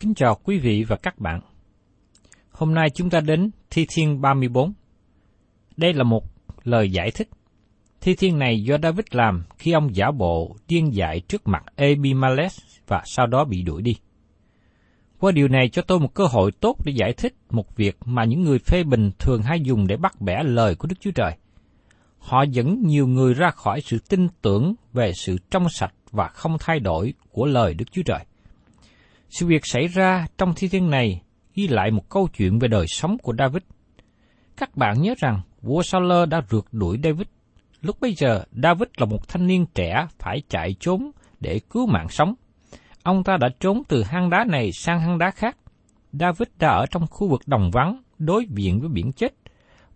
Kính 0.00 0.14
chào 0.14 0.38
quý 0.44 0.58
vị 0.58 0.84
và 0.88 0.96
các 0.96 1.18
bạn. 1.18 1.40
Hôm 2.50 2.74
nay 2.74 2.86
chúng 2.94 3.10
ta 3.10 3.20
đến 3.20 3.50
Thi 3.70 3.86
Thiên 3.88 4.20
34. 4.20 4.72
Đây 5.76 5.92
là 5.92 6.04
một 6.04 6.24
lời 6.64 6.90
giải 6.90 7.10
thích. 7.10 7.28
Thi 8.00 8.14
Thiên 8.14 8.38
này 8.38 8.62
do 8.62 8.76
David 8.82 9.06
làm 9.10 9.44
khi 9.58 9.72
ông 9.72 9.94
giả 9.96 10.10
bộ 10.10 10.56
điên 10.68 10.94
dại 10.94 11.20
trước 11.20 11.48
mặt 11.48 11.64
Abimelech 11.76 12.52
và 12.86 13.02
sau 13.04 13.26
đó 13.26 13.44
bị 13.44 13.62
đuổi 13.62 13.82
đi. 13.82 13.96
Qua 15.18 15.32
điều 15.32 15.48
này 15.48 15.68
cho 15.68 15.82
tôi 15.82 16.00
một 16.00 16.14
cơ 16.14 16.24
hội 16.24 16.52
tốt 16.52 16.76
để 16.84 16.92
giải 16.96 17.12
thích 17.12 17.34
một 17.50 17.76
việc 17.76 17.96
mà 18.04 18.24
những 18.24 18.42
người 18.42 18.58
phê 18.58 18.84
bình 18.84 19.10
thường 19.18 19.42
hay 19.42 19.60
dùng 19.60 19.86
để 19.86 19.96
bắt 19.96 20.20
bẻ 20.20 20.42
lời 20.42 20.74
của 20.74 20.88
Đức 20.88 20.96
Chúa 21.00 21.12
Trời. 21.14 21.32
Họ 22.18 22.42
dẫn 22.42 22.82
nhiều 22.82 23.06
người 23.06 23.34
ra 23.34 23.50
khỏi 23.50 23.80
sự 23.80 23.98
tin 24.08 24.28
tưởng 24.42 24.74
về 24.92 25.12
sự 25.12 25.36
trong 25.50 25.66
sạch 25.68 25.94
và 26.10 26.28
không 26.28 26.56
thay 26.60 26.80
đổi 26.80 27.14
của 27.30 27.46
lời 27.46 27.74
Đức 27.74 27.92
Chúa 27.92 28.02
Trời. 28.02 28.24
Sự 29.28 29.46
việc 29.46 29.66
xảy 29.66 29.86
ra 29.86 30.26
trong 30.38 30.52
thi 30.56 30.68
thiên 30.68 30.90
này 30.90 31.22
ghi 31.54 31.68
lại 31.68 31.90
một 31.90 32.08
câu 32.08 32.28
chuyện 32.36 32.58
về 32.58 32.68
đời 32.68 32.86
sống 32.88 33.18
của 33.18 33.34
David. 33.38 33.62
Các 34.56 34.76
bạn 34.76 35.02
nhớ 35.02 35.14
rằng 35.18 35.40
vua 35.62 35.82
Saul 35.82 36.12
đã 36.30 36.40
rượt 36.50 36.64
đuổi 36.72 36.98
David. 37.04 37.26
Lúc 37.80 38.00
bấy 38.00 38.14
giờ, 38.16 38.44
David 38.62 38.88
là 38.96 39.06
một 39.06 39.28
thanh 39.28 39.46
niên 39.46 39.66
trẻ 39.74 40.06
phải 40.18 40.42
chạy 40.48 40.74
trốn 40.80 41.10
để 41.40 41.60
cứu 41.70 41.86
mạng 41.86 42.08
sống. 42.08 42.34
Ông 43.02 43.24
ta 43.24 43.36
đã 43.36 43.48
trốn 43.60 43.82
từ 43.88 44.02
hang 44.02 44.30
đá 44.30 44.44
này 44.44 44.70
sang 44.72 45.00
hang 45.00 45.18
đá 45.18 45.30
khác. 45.30 45.56
David 46.12 46.48
đã 46.58 46.68
ở 46.68 46.86
trong 46.90 47.06
khu 47.10 47.28
vực 47.28 47.40
đồng 47.46 47.70
vắng, 47.72 48.02
đối 48.18 48.46
diện 48.50 48.80
với 48.80 48.88
biển 48.88 49.12
chết, 49.12 49.34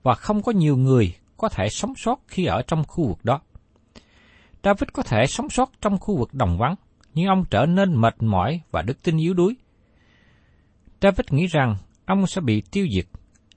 và 0.02 0.14
không 0.14 0.42
có 0.42 0.52
nhiều 0.52 0.76
người 0.76 1.14
có 1.36 1.48
thể 1.48 1.68
sống 1.68 1.92
sót 1.96 2.20
khi 2.28 2.44
ở 2.44 2.62
trong 2.62 2.84
khu 2.88 3.08
vực 3.08 3.24
đó. 3.24 3.40
David 4.64 4.88
có 4.92 5.02
thể 5.02 5.26
sống 5.26 5.50
sót 5.50 5.72
trong 5.80 5.98
khu 5.98 6.16
vực 6.16 6.34
đồng 6.34 6.58
vắng, 6.58 6.74
nhưng 7.14 7.26
ông 7.26 7.44
trở 7.50 7.66
nên 7.66 8.00
mệt 8.00 8.22
mỏi 8.22 8.60
và 8.70 8.82
đức 8.82 9.02
tin 9.02 9.16
yếu 9.16 9.34
đuối. 9.34 9.56
David 11.00 11.26
nghĩ 11.30 11.46
rằng 11.46 11.76
ông 12.06 12.26
sẽ 12.26 12.40
bị 12.40 12.62
tiêu 12.70 12.86
diệt, 12.94 13.06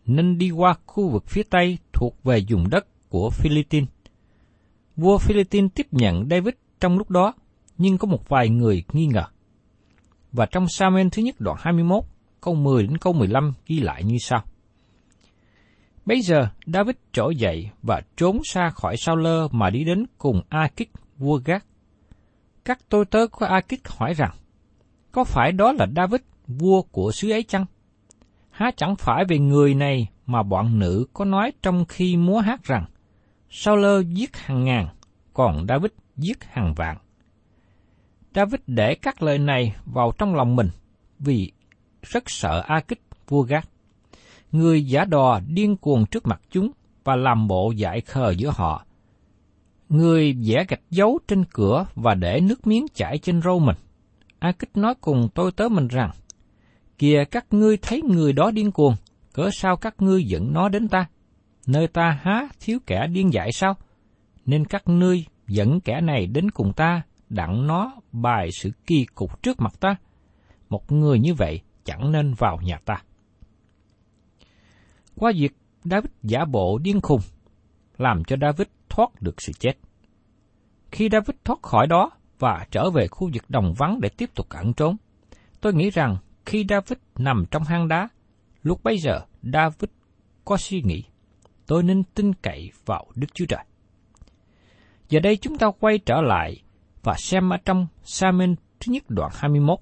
nên 0.06 0.38
đi 0.38 0.52
qua 0.52 0.76
khu 0.86 1.10
vực 1.10 1.28
phía 1.28 1.44
Tây 1.44 1.78
thuộc 1.94 2.24
về 2.24 2.46
vùng 2.50 2.70
đất 2.70 3.10
của 3.10 3.30
Philippines. 3.30 3.90
Vua 4.96 5.18
Philippines 5.18 5.72
tiếp 5.76 5.88
nhận 5.92 6.30
David 6.30 6.54
trong 6.80 6.98
lúc 6.98 7.10
đó, 7.10 7.34
nhưng 7.78 7.98
có 7.98 8.08
một 8.08 8.30
vài 8.30 8.50
người 8.50 8.84
nghi 8.94 9.06
ngờ. 9.06 9.24
Và 10.32 10.46
trong 10.46 10.68
Samuel 10.70 11.08
thứ 11.12 11.22
nhất 11.22 11.36
đoạn 11.40 11.58
21, 11.60 12.04
câu 12.42 12.56
10 12.56 12.84
đến 12.84 12.98
câu 12.98 13.14
15 13.14 13.54
ghi 13.68 13.80
lại 13.80 14.04
như 14.04 14.18
sau. 14.20 14.44
Bây 16.06 16.22
giờ 16.22 16.48
David 16.66 16.96
trỗi 17.12 17.36
dậy 17.36 17.70
và 17.82 18.02
trốn 18.18 18.40
xa 18.44 18.70
khỏi 18.70 18.96
sao 18.98 19.16
lơ 19.16 19.48
mà 19.52 19.70
đi 19.70 19.84
đến 19.84 20.06
cùng 20.18 20.42
A-kích 20.50 20.92
vua 21.18 21.40
Gác. 21.46 21.66
Các 22.66 22.80
tôi 22.90 23.06
tớ 23.06 23.28
của 23.28 23.46
Akit 23.46 23.88
hỏi 23.88 24.14
rằng, 24.14 24.32
có 25.12 25.24
phải 25.24 25.52
đó 25.52 25.72
là 25.72 25.88
David 25.96 26.22
vua 26.48 26.82
của 26.82 27.12
xứ 27.12 27.30
ấy 27.30 27.44
chăng? 27.44 27.66
Há 28.50 28.72
chẳng 28.78 28.96
phải 28.96 29.26
về 29.26 29.40
người 29.40 29.74
này 29.74 30.10
mà 30.26 30.44
bọn 30.44 30.80
nữ 30.80 31.06
có 31.14 31.26
nói 31.26 31.54
trong 31.62 31.86
khi 31.86 32.18
múa 32.18 32.40
hát 32.40 32.64
rằng, 32.64 32.86
sao 33.50 33.76
lơ 33.78 34.00
giết 34.00 34.38
hàng 34.38 34.64
ngàn, 34.64 34.88
còn 35.34 35.66
David 35.70 35.92
giết 36.18 36.44
hàng 36.44 36.74
vạn. 36.74 36.98
David 38.36 38.62
để 38.68 38.96
các 38.96 39.24
lời 39.24 39.38
này 39.38 39.76
vào 39.86 40.12
trong 40.18 40.36
lòng 40.36 40.56
mình 40.56 40.70
vì 41.20 41.52
rất 42.02 42.24
sợ 42.28 42.64
A-kích 42.68 43.02
vua 43.28 43.42
Gác 43.42 43.70
người 44.54 44.86
giả 44.86 45.06
đò 45.06 45.40
điên 45.48 45.78
cuồng 45.78 46.06
trước 46.06 46.28
mặt 46.28 46.42
chúng 46.50 46.72
và 47.04 47.16
làm 47.16 47.48
bộ 47.48 47.72
dại 47.72 48.02
khờ 48.02 48.32
giữa 48.32 48.52
họ. 48.56 48.86
Người 49.94 50.36
vẽ 50.46 50.66
gạch 50.68 50.82
dấu 50.90 51.20
trên 51.28 51.46
cửa 51.46 51.86
và 51.96 52.16
để 52.16 52.40
nước 52.42 52.68
miếng 52.68 52.86
chảy 52.94 53.18
trên 53.18 53.42
râu 53.42 53.60
mình. 53.60 53.76
A 54.40 54.52
kích 54.52 54.78
nói 54.78 54.94
cùng 55.02 55.28
tôi 55.34 55.52
tớ 55.52 55.70
mình 55.70 55.88
rằng, 55.88 56.12
Kìa 56.98 57.24
các 57.32 57.46
ngươi 57.52 57.78
thấy 57.78 58.02
người 58.02 58.34
đó 58.34 58.52
điên 58.52 58.72
cuồng, 58.72 58.96
cớ 59.34 59.50
sao 59.54 59.76
các 59.76 59.96
ngươi 60.02 60.24
dẫn 60.24 60.54
nó 60.54 60.70
đến 60.70 60.88
ta? 60.88 61.06
Nơi 61.68 61.88
ta 61.88 62.20
há 62.22 62.48
thiếu 62.60 62.80
kẻ 62.86 63.08
điên 63.08 63.34
dại 63.34 63.52
sao? 63.52 63.74
Nên 64.46 64.66
các 64.66 64.88
ngươi 64.88 65.26
dẫn 65.48 65.80
kẻ 65.80 66.02
này 66.02 66.28
đến 66.28 66.52
cùng 66.52 66.74
ta, 66.74 67.02
đặng 67.30 67.68
nó 67.68 67.92
bài 68.12 68.50
sự 68.60 68.72
kỳ 68.88 69.06
cục 69.16 69.44
trước 69.44 69.62
mặt 69.62 69.74
ta. 69.80 69.96
Một 70.70 70.92
người 70.92 71.20
như 71.20 71.34
vậy 71.34 71.62
chẳng 71.86 72.12
nên 72.12 72.34
vào 72.34 72.60
nhà 72.62 72.78
ta 72.86 73.04
qua 75.16 75.32
việc 75.36 75.54
David 75.84 76.12
giả 76.24 76.46
bộ 76.46 76.78
điên 76.78 77.02
khùng, 77.02 77.22
làm 77.98 78.24
cho 78.24 78.36
David 78.42 78.68
thoát 78.94 79.22
được 79.22 79.42
sự 79.42 79.52
chết. 79.60 79.74
Khi 80.92 81.10
David 81.12 81.36
thoát 81.44 81.62
khỏi 81.62 81.88
đó 81.88 82.12
và 82.40 82.68
trở 82.72 82.90
về 82.90 83.08
khu 83.08 83.30
vực 83.34 83.44
đồng 83.50 83.74
vắng 83.78 84.00
để 84.02 84.10
tiếp 84.10 84.30
tục 84.36 84.50
ẩn 84.50 84.74
trốn, 84.74 84.96
tôi 85.62 85.74
nghĩ 85.74 85.90
rằng 85.90 86.18
khi 86.46 86.66
David 86.70 86.98
nằm 87.18 87.44
trong 87.52 87.64
hang 87.64 87.88
đá, 87.88 88.10
lúc 88.64 88.84
bấy 88.84 88.98
giờ 88.98 89.20
David 89.44 89.90
có 90.46 90.58
suy 90.58 90.82
nghĩ, 90.82 91.04
tôi 91.68 91.84
nên 91.84 92.04
tin 92.04 92.34
cậy 92.34 92.72
vào 92.86 93.08
Đức 93.16 93.28
Chúa 93.34 93.46
Trời. 93.46 93.64
Giờ 95.10 95.20
đây 95.20 95.38
chúng 95.38 95.58
ta 95.58 95.68
quay 95.80 95.98
trở 95.98 96.22
lại 96.22 96.62
và 97.04 97.16
xem 97.18 97.50
ở 97.50 97.58
trong 97.66 97.88
Samuel 98.04 98.54
thứ 98.80 98.92
nhất 98.92 99.04
đoạn 99.08 99.32
21. 99.34 99.80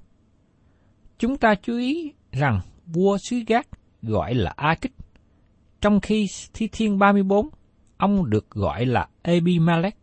Chúng 1.17 1.37
ta 1.37 1.55
chú 1.61 1.77
ý 1.77 2.13
rằng 2.31 2.59
vua 2.85 3.17
xứ 3.17 3.37
Gác 3.47 3.67
gọi 4.01 4.33
là 4.33 4.53
A 4.55 4.75
Kích, 4.81 4.93
trong 5.81 5.99
khi 5.99 6.27
Thi 6.53 6.69
Thiên 6.71 6.99
34, 6.99 7.49
ông 8.01 8.29
được 8.29 8.49
gọi 8.49 8.85
là 8.85 9.07
Abimelech. 9.21 9.97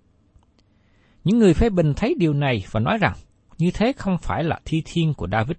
Những 1.25 1.39
người 1.39 1.55
phê 1.55 1.71
bình 1.71 1.95
thấy 1.97 2.15
điều 2.19 2.33
này 2.33 2.65
và 2.71 2.81
nói 2.81 2.99
rằng 2.99 3.15
như 3.59 3.71
thế 3.71 3.93
không 3.93 4.19
phải 4.19 4.45
là 4.45 4.61
thi 4.65 4.83
thiên 4.85 5.15
của 5.15 5.29
David, 5.33 5.57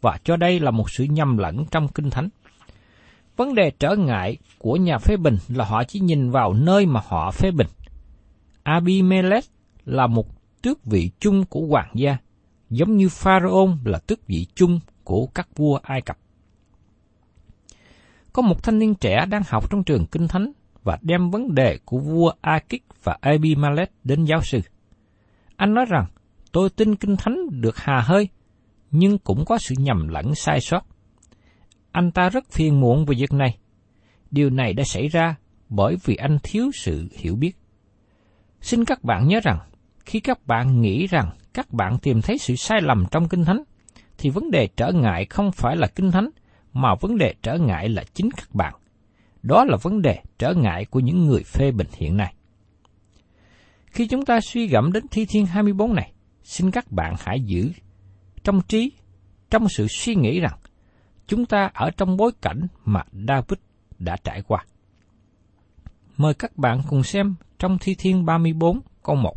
và 0.00 0.18
cho 0.24 0.36
đây 0.36 0.60
là 0.60 0.70
một 0.70 0.90
sự 0.90 1.04
nhầm 1.04 1.38
lẫn 1.38 1.64
trong 1.70 1.88
kinh 1.88 2.10
thánh. 2.10 2.28
Vấn 3.36 3.54
đề 3.54 3.70
trở 3.78 3.96
ngại 3.96 4.36
của 4.58 4.76
nhà 4.76 4.98
phê 4.98 5.16
bình 5.16 5.36
là 5.48 5.64
họ 5.64 5.84
chỉ 5.84 6.00
nhìn 6.00 6.30
vào 6.30 6.54
nơi 6.54 6.86
mà 6.86 7.00
họ 7.06 7.30
phê 7.30 7.50
bình. 7.50 7.66
Abimelech 8.62 9.44
là 9.84 10.06
một 10.06 10.26
tước 10.62 10.84
vị 10.84 11.10
chung 11.20 11.44
của 11.44 11.66
hoàng 11.66 11.90
gia, 11.94 12.16
giống 12.70 12.96
như 12.96 13.08
Pharaoh 13.08 13.70
là 13.84 13.98
tước 13.98 14.26
vị 14.26 14.46
chung 14.54 14.80
của 15.04 15.26
các 15.26 15.48
vua 15.56 15.78
Ai 15.82 16.00
Cập. 16.00 16.18
Có 18.32 18.42
một 18.42 18.62
thanh 18.62 18.78
niên 18.78 18.94
trẻ 18.94 19.26
đang 19.26 19.42
học 19.46 19.70
trong 19.70 19.84
trường 19.84 20.06
kinh 20.06 20.28
thánh 20.28 20.52
và 20.84 20.98
đem 21.02 21.30
vấn 21.30 21.54
đề 21.54 21.78
của 21.84 21.98
vua 21.98 22.32
Akik 22.40 22.84
và 23.04 23.16
Abimelech 23.20 23.90
đến 24.04 24.24
giáo 24.24 24.42
sư. 24.42 24.60
Anh 25.56 25.74
nói 25.74 25.84
rằng, 25.88 26.06
tôi 26.52 26.70
tin 26.70 26.96
kinh 26.96 27.16
thánh 27.16 27.36
được 27.50 27.76
hà 27.76 28.00
hơi, 28.00 28.28
nhưng 28.90 29.18
cũng 29.18 29.44
có 29.44 29.58
sự 29.58 29.74
nhầm 29.78 30.08
lẫn 30.08 30.34
sai 30.34 30.60
sót. 30.60 30.86
Anh 31.92 32.10
ta 32.10 32.28
rất 32.28 32.44
phiền 32.50 32.80
muộn 32.80 33.04
về 33.04 33.14
việc 33.18 33.32
này. 33.32 33.58
Điều 34.30 34.50
này 34.50 34.72
đã 34.72 34.84
xảy 34.84 35.08
ra 35.08 35.36
bởi 35.68 35.96
vì 36.04 36.16
anh 36.16 36.38
thiếu 36.42 36.70
sự 36.74 37.08
hiểu 37.12 37.36
biết. 37.36 37.52
Xin 38.60 38.84
các 38.84 39.04
bạn 39.04 39.28
nhớ 39.28 39.40
rằng, 39.42 39.58
khi 40.04 40.20
các 40.20 40.46
bạn 40.46 40.80
nghĩ 40.80 41.06
rằng 41.06 41.30
các 41.54 41.72
bạn 41.72 41.98
tìm 42.02 42.20
thấy 42.22 42.38
sự 42.38 42.56
sai 42.56 42.80
lầm 42.82 43.04
trong 43.10 43.28
kinh 43.28 43.44
thánh, 43.44 43.62
thì 44.18 44.30
vấn 44.30 44.50
đề 44.50 44.68
trở 44.76 44.92
ngại 44.92 45.26
không 45.30 45.52
phải 45.52 45.76
là 45.76 45.86
kinh 45.86 46.10
thánh, 46.10 46.30
mà 46.72 46.94
vấn 47.00 47.18
đề 47.18 47.34
trở 47.42 47.58
ngại 47.58 47.88
là 47.88 48.04
chính 48.14 48.30
các 48.30 48.54
bạn. 48.54 48.74
Đó 49.42 49.64
là 49.64 49.76
vấn 49.82 50.02
đề 50.02 50.18
trở 50.38 50.54
ngại 50.54 50.84
của 50.84 51.00
những 51.00 51.26
người 51.26 51.42
phê 51.42 51.70
bình 51.70 51.88
hiện 51.92 52.16
nay. 52.16 52.34
Khi 53.86 54.06
chúng 54.06 54.24
ta 54.24 54.40
suy 54.40 54.66
gẫm 54.66 54.92
đến 54.92 55.06
Thi 55.10 55.26
Thiên 55.28 55.46
24 55.46 55.94
này, 55.94 56.12
xin 56.42 56.70
các 56.70 56.92
bạn 56.92 57.14
hãy 57.18 57.40
giữ 57.40 57.70
trong 58.44 58.60
trí, 58.68 58.92
trong 59.50 59.68
sự 59.68 59.86
suy 59.88 60.14
nghĩ 60.14 60.40
rằng 60.40 60.58
chúng 61.26 61.46
ta 61.46 61.70
ở 61.74 61.90
trong 61.90 62.16
bối 62.16 62.32
cảnh 62.42 62.66
mà 62.84 63.02
David 63.28 63.58
đã 63.98 64.16
trải 64.24 64.42
qua. 64.42 64.64
Mời 66.16 66.34
các 66.34 66.56
bạn 66.56 66.80
cùng 66.88 67.02
xem 67.02 67.34
trong 67.58 67.78
Thi 67.78 67.94
Thiên 67.98 68.24
34 68.24 68.80
câu 69.02 69.16
1. 69.16 69.36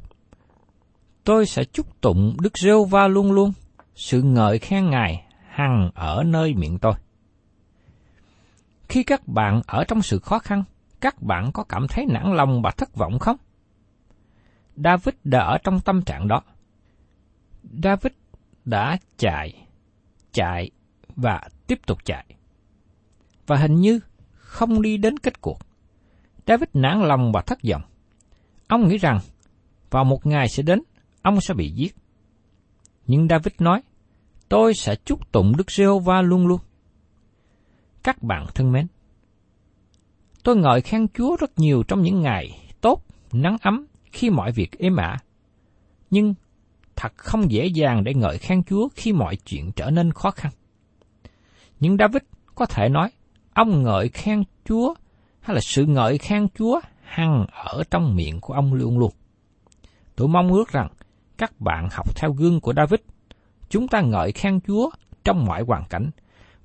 Tôi 1.24 1.46
sẽ 1.46 1.64
chúc 1.64 2.02
tụng 2.02 2.38
Đức 2.42 2.58
Rêu 2.58 2.86
Va 2.86 3.08
luôn 3.08 3.32
luôn, 3.32 3.54
sự 3.96 4.22
ngợi 4.22 4.60
khen 4.60 4.90
Ngài 4.90 5.26
hằng 5.50 5.92
ở 5.96 6.24
nơi 6.24 6.54
miệng 6.54 6.80
tôi. 6.80 6.94
Khi 8.90 9.04
các 9.04 9.28
bạn 9.28 9.62
ở 9.68 9.84
trong 9.88 10.02
sự 10.02 10.20
khó 10.20 10.40
khăn, 10.40 10.64
các 11.02 11.22
bạn 11.22 11.52
có 11.52 11.64
cảm 11.64 11.88
thấy 11.88 12.06
nản 12.06 12.36
lòng 12.36 12.62
và 12.62 12.72
thất 12.72 12.96
vọng 12.96 13.20
không? 13.20 13.38
David 14.76 15.16
đã 15.24 15.40
ở 15.40 15.58
trong 15.64 15.80
tâm 15.80 16.02
trạng 16.02 16.28
đó. 16.28 16.42
David 17.84 18.14
đã 18.66 18.98
chạy, 19.18 19.68
chạy 20.32 20.72
và 21.16 21.42
tiếp 21.68 21.80
tục 21.88 22.06
chạy. 22.06 22.26
Và 23.48 23.58
hình 23.58 23.76
như 23.76 24.00
không 24.34 24.82
đi 24.82 24.98
đến 24.98 25.18
kết 25.20 25.42
cuộc. 25.42 25.60
David 26.48 26.70
nản 26.74 27.02
lòng 27.02 27.32
và 27.32 27.42
thất 27.42 27.60
vọng. 27.72 27.82
Ông 28.68 28.88
nghĩ 28.88 28.98
rằng 28.98 29.20
vào 29.90 30.04
một 30.04 30.26
ngày 30.26 30.50
sẽ 30.50 30.64
đến, 30.64 30.82
ông 31.22 31.42
sẽ 31.42 31.54
bị 31.54 31.70
giết. 31.70 31.96
Nhưng 33.08 33.28
David 33.28 33.54
nói, 33.60 33.82
tôi 34.50 34.74
sẽ 34.74 34.96
chúc 34.96 35.32
tụng 35.32 35.54
Đức 35.58 35.72
Giê-hô-va 35.72 36.22
luôn 36.22 36.48
luôn. 36.48 36.60
Các 38.06 38.24
bạn 38.24 38.46
thân 38.56 38.72
mến, 38.72 38.88
tôi 40.44 40.56
ngợi 40.56 40.82
khen 40.82 41.08
Chúa 41.14 41.36
rất 41.40 41.60
nhiều 41.60 41.84
trong 41.88 42.02
những 42.02 42.22
ngày 42.22 42.72
tốt, 42.82 43.02
nắng 43.34 43.58
ấm, 43.62 43.86
khi 44.12 44.30
mọi 44.30 44.52
việc 44.52 44.80
êm 44.80 44.96
ả. 44.96 45.18
Nhưng 46.10 46.34
thật 46.96 47.14
không 47.18 47.52
dễ 47.52 47.66
dàng 47.66 48.04
để 48.04 48.14
ngợi 48.14 48.38
khen 48.38 48.64
Chúa 48.64 48.88
khi 48.96 49.14
mọi 49.14 49.36
chuyện 49.36 49.72
trở 49.72 49.90
nên 49.90 50.12
khó 50.12 50.32
khăn. 50.32 50.52
Nhưng 51.80 51.98
David 51.98 52.22
có 52.56 52.66
thể 52.66 52.90
nói, 52.90 53.12
ông 53.54 53.84
ngợi 53.84 54.10
khen 54.10 54.44
Chúa 54.66 54.94
hay 55.40 55.56
là 55.56 55.62
sự 55.62 55.86
ngợi 55.86 56.18
khen 56.18 56.48
Chúa 56.58 56.80
hằng 57.04 57.46
ở 57.52 57.84
trong 57.92 58.16
miệng 58.16 58.42
của 58.42 58.54
ông 58.54 58.74
luôn 58.74 59.00
luôn. 59.00 59.12
Tôi 60.16 60.28
mong 60.28 60.54
ước 60.54 60.72
rằng 60.72 60.88
các 61.38 61.62
bạn 61.62 61.88
học 61.92 62.16
theo 62.16 62.32
gương 62.32 62.60
của 62.60 62.74
David, 62.74 63.00
chúng 63.70 63.88
ta 63.88 64.02
ngợi 64.02 64.32
khen 64.32 64.60
Chúa 64.68 64.90
trong 65.24 65.46
mọi 65.46 65.64
hoàn 65.68 65.84
cảnh, 65.90 66.10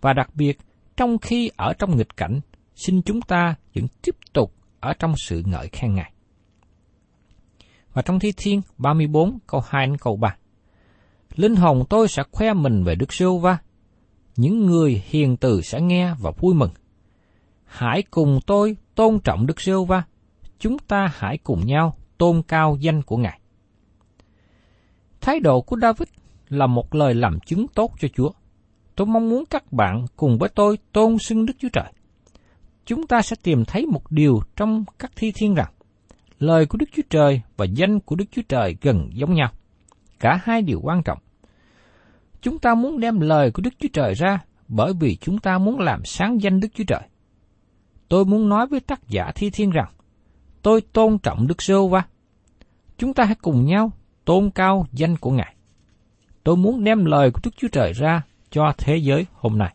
và 0.00 0.12
đặc 0.12 0.30
biệt 0.34 0.58
trong 1.00 1.18
khi 1.18 1.50
ở 1.56 1.72
trong 1.78 1.96
nghịch 1.96 2.16
cảnh, 2.16 2.40
xin 2.74 3.02
chúng 3.02 3.22
ta 3.22 3.54
vẫn 3.74 3.86
tiếp 4.02 4.16
tục 4.32 4.54
ở 4.80 4.92
trong 4.98 5.14
sự 5.16 5.42
ngợi 5.46 5.68
khen 5.68 5.94
Ngài. 5.94 6.12
Và 7.92 8.02
trong 8.02 8.18
Thi 8.18 8.32
Thiên 8.36 8.62
34 8.78 9.38
câu 9.46 9.62
2 9.68 9.86
đến 9.86 9.96
câu 9.96 10.16
3. 10.16 10.36
Linh 11.34 11.56
hồn 11.56 11.84
tôi 11.90 12.08
sẽ 12.08 12.22
khoe 12.32 12.52
mình 12.54 12.84
về 12.84 12.94
Đức 12.94 13.12
Sưu 13.12 13.38
Va. 13.38 13.58
Những 14.36 14.66
người 14.66 15.02
hiền 15.06 15.36
từ 15.36 15.60
sẽ 15.62 15.80
nghe 15.80 16.14
và 16.20 16.30
vui 16.38 16.54
mừng. 16.54 16.70
Hãy 17.64 18.02
cùng 18.02 18.40
tôi 18.46 18.76
tôn 18.94 19.20
trọng 19.20 19.46
Đức 19.46 19.60
Sưu 19.60 19.84
Va. 19.84 20.02
Chúng 20.58 20.78
ta 20.78 21.12
hãy 21.14 21.38
cùng 21.38 21.66
nhau 21.66 21.96
tôn 22.18 22.42
cao 22.42 22.76
danh 22.80 23.02
của 23.02 23.16
Ngài. 23.16 23.40
Thái 25.20 25.40
độ 25.40 25.60
của 25.60 25.76
David 25.82 26.08
là 26.48 26.66
một 26.66 26.94
lời 26.94 27.14
làm 27.14 27.40
chứng 27.40 27.66
tốt 27.68 27.92
cho 28.00 28.08
Chúa. 28.14 28.30
Tôi 29.00 29.06
mong 29.06 29.30
muốn 29.30 29.44
các 29.50 29.72
bạn 29.72 30.04
cùng 30.16 30.38
với 30.38 30.48
tôi 30.48 30.78
tôn 30.92 31.18
xưng 31.18 31.46
Đức 31.46 31.52
Chúa 31.58 31.68
Trời. 31.72 31.92
Chúng 32.86 33.06
ta 33.06 33.22
sẽ 33.22 33.36
tìm 33.42 33.64
thấy 33.64 33.86
một 33.86 34.12
điều 34.12 34.40
trong 34.56 34.84
các 34.98 35.12
thi 35.16 35.32
thiên 35.34 35.54
rằng, 35.54 35.72
lời 36.38 36.66
của 36.66 36.78
Đức 36.78 36.86
Chúa 36.92 37.02
Trời 37.10 37.42
và 37.56 37.64
danh 37.64 38.00
của 38.00 38.16
Đức 38.16 38.24
Chúa 38.30 38.42
Trời 38.48 38.76
gần 38.80 39.10
giống 39.12 39.34
nhau. 39.34 39.50
Cả 40.18 40.40
hai 40.42 40.62
điều 40.62 40.80
quan 40.82 41.02
trọng. 41.02 41.18
Chúng 42.42 42.58
ta 42.58 42.74
muốn 42.74 43.00
đem 43.00 43.20
lời 43.20 43.50
của 43.50 43.62
Đức 43.62 43.74
Chúa 43.78 43.88
Trời 43.92 44.14
ra 44.14 44.38
bởi 44.68 44.92
vì 45.00 45.16
chúng 45.16 45.38
ta 45.38 45.58
muốn 45.58 45.78
làm 45.78 46.04
sáng 46.04 46.42
danh 46.42 46.60
Đức 46.60 46.68
Chúa 46.74 46.84
Trời. 46.86 47.02
Tôi 48.08 48.24
muốn 48.24 48.48
nói 48.48 48.66
với 48.66 48.80
tác 48.80 49.08
giả 49.08 49.32
thi 49.34 49.50
thiên 49.50 49.70
rằng, 49.70 49.88
tôi 50.62 50.80
tôn 50.80 51.18
trọng 51.18 51.46
Đức 51.46 51.62
Sô 51.62 51.88
Va. 51.88 52.02
Chúng 52.98 53.14
ta 53.14 53.24
hãy 53.24 53.36
cùng 53.42 53.64
nhau 53.64 53.92
tôn 54.24 54.50
cao 54.50 54.86
danh 54.92 55.16
của 55.16 55.30
Ngài. 55.30 55.54
Tôi 56.44 56.56
muốn 56.56 56.84
đem 56.84 57.04
lời 57.04 57.30
của 57.30 57.40
Đức 57.44 57.50
Chúa 57.56 57.68
Trời 57.68 57.92
ra 57.92 58.22
cho 58.50 58.72
thế 58.78 58.96
giới 58.96 59.26
hôm 59.32 59.58
nay. 59.58 59.74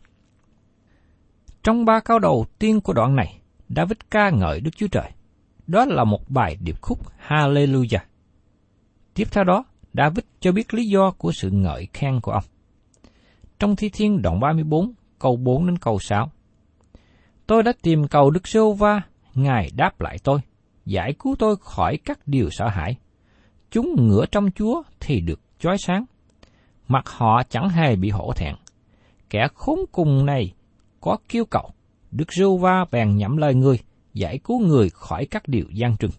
Trong 1.62 1.84
ba 1.84 2.00
câu 2.00 2.18
đầu 2.18 2.46
tiên 2.58 2.80
của 2.80 2.92
đoạn 2.92 3.16
này, 3.16 3.40
David 3.68 3.98
ca 4.10 4.30
ngợi 4.30 4.60
Đức 4.60 4.70
Chúa 4.76 4.88
Trời. 4.88 5.10
Đó 5.66 5.84
là 5.84 6.04
một 6.04 6.30
bài 6.30 6.56
điệp 6.60 6.82
khúc 6.82 6.98
Hallelujah. 7.28 8.04
Tiếp 9.14 9.28
theo 9.30 9.44
đó, 9.44 9.64
David 9.92 10.24
cho 10.40 10.52
biết 10.52 10.74
lý 10.74 10.88
do 10.88 11.10
của 11.10 11.32
sự 11.32 11.50
ngợi 11.50 11.86
khen 11.92 12.20
của 12.20 12.32
ông. 12.32 12.44
Trong 13.58 13.76
Thi 13.76 13.88
Thiên 13.88 14.22
đoạn 14.22 14.40
34, 14.40 14.92
câu 15.18 15.36
4 15.36 15.66
đến 15.66 15.78
câu 15.78 15.98
6. 15.98 16.30
Tôi 17.46 17.62
đã 17.62 17.72
tìm 17.82 18.08
cầu 18.08 18.30
Đức 18.30 18.48
Sô 18.48 18.72
Va, 18.72 19.02
Ngài 19.34 19.70
đáp 19.76 20.00
lại 20.00 20.18
tôi, 20.24 20.40
giải 20.84 21.14
cứu 21.18 21.36
tôi 21.38 21.56
khỏi 21.60 21.98
các 22.04 22.18
điều 22.26 22.50
sợ 22.50 22.68
hãi. 22.68 22.96
Chúng 23.70 24.08
ngửa 24.08 24.26
trong 24.26 24.50
Chúa 24.50 24.82
thì 25.00 25.20
được 25.20 25.40
chói 25.58 25.78
sáng. 25.78 26.04
Mặt 26.88 27.08
họ 27.08 27.42
chẳng 27.48 27.68
hề 27.68 27.96
bị 27.96 28.10
hổ 28.10 28.32
thẹn. 28.36 28.54
Kẻ 29.30 29.48
khốn 29.54 29.78
cùng 29.92 30.26
này 30.26 30.52
có 31.00 31.16
kêu 31.28 31.44
cầu, 31.44 31.70
Đức 32.10 32.32
Rêu 32.32 32.56
Va 32.56 32.84
bèn 32.90 33.16
nhậm 33.16 33.36
lời 33.36 33.54
người, 33.54 33.78
giải 34.14 34.38
cứu 34.38 34.60
người 34.60 34.90
khỏi 34.90 35.26
các 35.26 35.48
điều 35.48 35.64
gian 35.72 35.96
trừng. 35.96 36.10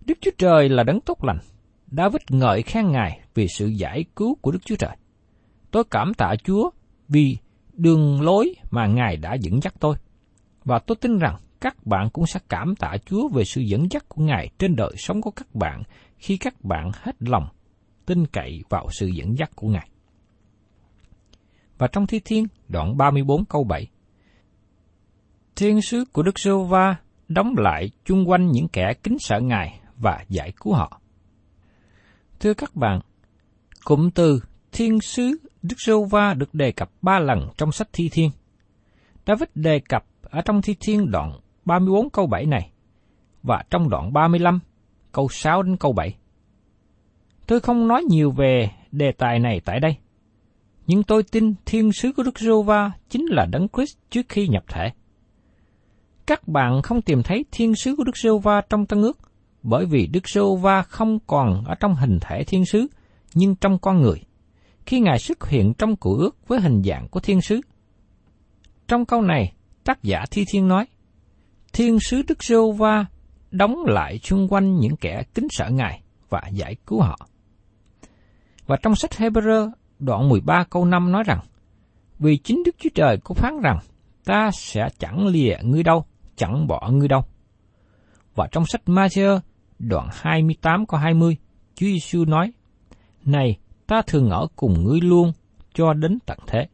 Đức 0.00 0.18
Chúa 0.20 0.30
Trời 0.38 0.68
là 0.68 0.82
đấng 0.82 1.00
tốt 1.00 1.24
lành. 1.24 1.38
David 1.86 2.22
ngợi 2.30 2.62
khen 2.62 2.90
Ngài 2.90 3.20
vì 3.34 3.46
sự 3.48 3.66
giải 3.66 4.04
cứu 4.16 4.34
của 4.40 4.50
Đức 4.50 4.58
Chúa 4.64 4.76
Trời. 4.76 4.96
Tôi 5.70 5.84
cảm 5.90 6.14
tạ 6.14 6.34
Chúa 6.44 6.70
vì 7.08 7.36
đường 7.72 8.20
lối 8.22 8.54
mà 8.70 8.86
Ngài 8.86 9.16
đã 9.16 9.34
dẫn 9.34 9.62
dắt 9.62 9.74
tôi. 9.80 9.96
Và 10.64 10.78
tôi 10.78 10.96
tin 11.00 11.18
rằng 11.18 11.36
các 11.60 11.86
bạn 11.86 12.08
cũng 12.12 12.26
sẽ 12.26 12.40
cảm 12.48 12.74
tạ 12.76 12.96
Chúa 13.06 13.28
về 13.28 13.44
sự 13.44 13.60
dẫn 13.60 13.86
dắt 13.90 14.04
của 14.08 14.22
Ngài 14.22 14.48
trên 14.58 14.76
đời 14.76 14.92
sống 14.96 15.20
của 15.20 15.30
các 15.30 15.54
bạn 15.54 15.82
khi 16.18 16.36
các 16.36 16.64
bạn 16.64 16.90
hết 16.94 17.16
lòng 17.18 17.48
tin 18.06 18.26
cậy 18.26 18.62
vào 18.68 18.88
sự 18.90 19.06
dẫn 19.06 19.38
dắt 19.38 19.50
của 19.56 19.68
Ngài. 19.68 19.88
Và 21.78 21.86
trong 21.86 22.06
Thi 22.06 22.20
Thiên, 22.24 22.46
đoạn 22.68 22.96
34 22.96 23.44
câu 23.44 23.64
7. 23.64 23.86
Thiên 25.56 25.82
sứ 25.82 26.04
của 26.12 26.22
Đức 26.22 26.38
Sô 26.38 26.64
Va 26.64 26.96
đóng 27.28 27.54
lại 27.56 27.90
chung 28.04 28.30
quanh 28.30 28.50
những 28.50 28.68
kẻ 28.68 28.94
kính 29.02 29.16
sợ 29.18 29.40
Ngài 29.40 29.80
và 29.96 30.24
giải 30.28 30.52
cứu 30.60 30.72
họ. 30.74 31.00
Thưa 32.40 32.54
các 32.54 32.74
bạn, 32.74 33.00
cụm 33.84 34.10
từ 34.10 34.40
Thiên 34.72 35.00
sứ 35.00 35.36
Đức 35.62 35.76
Sô 35.78 36.04
Va 36.04 36.34
được 36.34 36.54
đề 36.54 36.72
cập 36.72 36.90
ba 37.02 37.18
lần 37.18 37.48
trong 37.56 37.72
sách 37.72 37.88
Thi 37.92 38.08
Thiên. 38.12 38.30
David 39.26 39.48
đề 39.54 39.80
cập 39.88 40.04
ở 40.22 40.40
trong 40.44 40.62
Thi 40.62 40.76
Thiên 40.80 41.10
đoạn 41.10 41.32
34 41.64 42.10
câu 42.10 42.26
7 42.26 42.46
này 42.46 42.70
và 43.42 43.62
trong 43.70 43.88
đoạn 43.88 44.12
35 44.12 44.60
câu 45.12 45.28
6 45.28 45.62
đến 45.62 45.76
câu 45.76 45.92
7. 45.92 46.16
Tôi 47.46 47.60
không 47.60 47.88
nói 47.88 48.02
nhiều 48.02 48.30
về 48.30 48.70
đề 48.92 49.12
tài 49.12 49.38
này 49.38 49.60
tại 49.64 49.80
đây, 49.80 49.96
nhưng 50.88 51.02
tôi 51.02 51.22
tin 51.22 51.54
thiên 51.66 51.92
sứ 51.92 52.12
của 52.12 52.22
Đức 52.22 52.38
giê 52.38 52.50
va 52.66 52.92
chính 53.08 53.26
là 53.26 53.46
Đấng 53.46 53.68
Christ 53.68 53.96
trước 54.10 54.26
khi 54.28 54.48
nhập 54.48 54.64
thể. 54.68 54.90
Các 56.26 56.48
bạn 56.48 56.82
không 56.82 57.02
tìm 57.02 57.22
thấy 57.22 57.44
thiên 57.50 57.74
sứ 57.74 57.96
của 57.96 58.04
Đức 58.04 58.16
giê 58.16 58.30
va 58.42 58.60
trong 58.70 58.86
Tân 58.86 59.02
ước, 59.02 59.18
bởi 59.62 59.86
vì 59.86 60.06
Đức 60.06 60.28
giê 60.28 60.40
va 60.60 60.82
không 60.82 61.18
còn 61.26 61.64
ở 61.64 61.74
trong 61.74 61.94
hình 61.94 62.18
thể 62.20 62.44
thiên 62.44 62.66
sứ, 62.66 62.86
nhưng 63.34 63.56
trong 63.56 63.78
con 63.78 64.00
người. 64.00 64.24
Khi 64.86 65.00
Ngài 65.00 65.18
xuất 65.18 65.48
hiện 65.48 65.74
trong 65.78 65.96
cựu 65.96 66.16
ước 66.16 66.48
với 66.48 66.60
hình 66.60 66.82
dạng 66.82 67.08
của 67.08 67.20
thiên 67.20 67.40
sứ. 67.40 67.60
Trong 68.88 69.04
câu 69.04 69.22
này, 69.22 69.52
tác 69.84 70.02
giả 70.02 70.24
Thi 70.30 70.44
Thiên 70.52 70.68
nói, 70.68 70.86
Thiên 71.72 71.98
sứ 72.00 72.22
Đức 72.28 72.44
giê 72.44 72.56
va 72.78 73.06
đóng 73.50 73.76
lại 73.86 74.18
xung 74.18 74.48
quanh 74.48 74.76
những 74.76 74.96
kẻ 74.96 75.22
kính 75.34 75.46
sợ 75.50 75.68
Ngài 75.70 76.02
và 76.28 76.42
giải 76.52 76.76
cứu 76.86 77.00
họ. 77.00 77.18
Và 78.66 78.76
trong 78.82 78.94
sách 78.94 79.10
Hebrew 79.10 79.70
đoạn 79.98 80.28
13 80.28 80.64
câu 80.70 80.84
5 80.84 81.12
nói 81.12 81.22
rằng, 81.26 81.40
Vì 82.18 82.36
chính 82.36 82.62
Đức 82.64 82.76
Chúa 82.78 82.90
Trời 82.94 83.18
có 83.24 83.34
phán 83.34 83.60
rằng, 83.62 83.78
ta 84.24 84.50
sẽ 84.54 84.88
chẳng 84.98 85.26
lìa 85.26 85.56
ngươi 85.62 85.82
đâu, 85.82 86.04
chẳng 86.36 86.66
bỏ 86.66 86.90
ngươi 86.92 87.08
đâu. 87.08 87.24
Và 88.34 88.48
trong 88.52 88.66
sách 88.66 88.82
Matthew 88.86 89.40
đoạn 89.78 90.08
28 90.12 90.86
câu 90.86 91.00
20, 91.00 91.36
Chúa 91.74 91.86
Giêsu 91.86 92.24
nói, 92.24 92.52
Này, 93.24 93.58
ta 93.86 94.02
thường 94.06 94.30
ở 94.30 94.46
cùng 94.56 94.84
ngươi 94.84 95.00
luôn 95.00 95.32
cho 95.74 95.92
đến 95.92 96.18
tận 96.26 96.38
thế. 96.46 96.68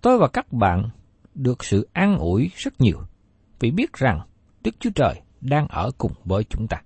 Tôi 0.00 0.18
và 0.18 0.28
các 0.28 0.52
bạn 0.52 0.88
được 1.34 1.64
sự 1.64 1.88
an 1.92 2.18
ủi 2.18 2.50
rất 2.56 2.80
nhiều 2.80 2.98
vì 3.60 3.70
biết 3.70 3.92
rằng 3.92 4.20
Đức 4.64 4.74
Chúa 4.80 4.90
Trời 4.94 5.20
đang 5.40 5.66
ở 5.68 5.90
cùng 5.98 6.12
với 6.24 6.44
chúng 6.44 6.66
ta. 6.68 6.82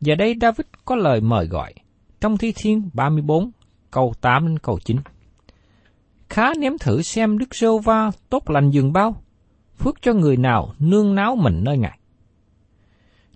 Giờ 0.00 0.14
đây 0.14 0.34
David 0.40 0.66
có 0.84 0.96
lời 0.96 1.20
mời 1.20 1.46
gọi 1.46 1.74
trong 2.22 2.38
Thi 2.38 2.52
Thiên 2.56 2.90
34, 2.92 3.50
câu 3.90 4.14
8 4.20 4.46
đến 4.46 4.58
câu 4.58 4.78
9. 4.84 4.96
Khá 6.28 6.54
nếm 6.58 6.72
thử 6.80 7.02
xem 7.02 7.38
Đức 7.38 7.54
Sô 7.54 7.78
Va 7.78 8.10
tốt 8.28 8.50
lành 8.50 8.70
dường 8.70 8.92
bao, 8.92 9.22
phước 9.78 10.02
cho 10.02 10.12
người 10.12 10.36
nào 10.36 10.74
nương 10.78 11.14
náo 11.14 11.36
mình 11.36 11.64
nơi 11.64 11.78
Ngài. 11.78 11.98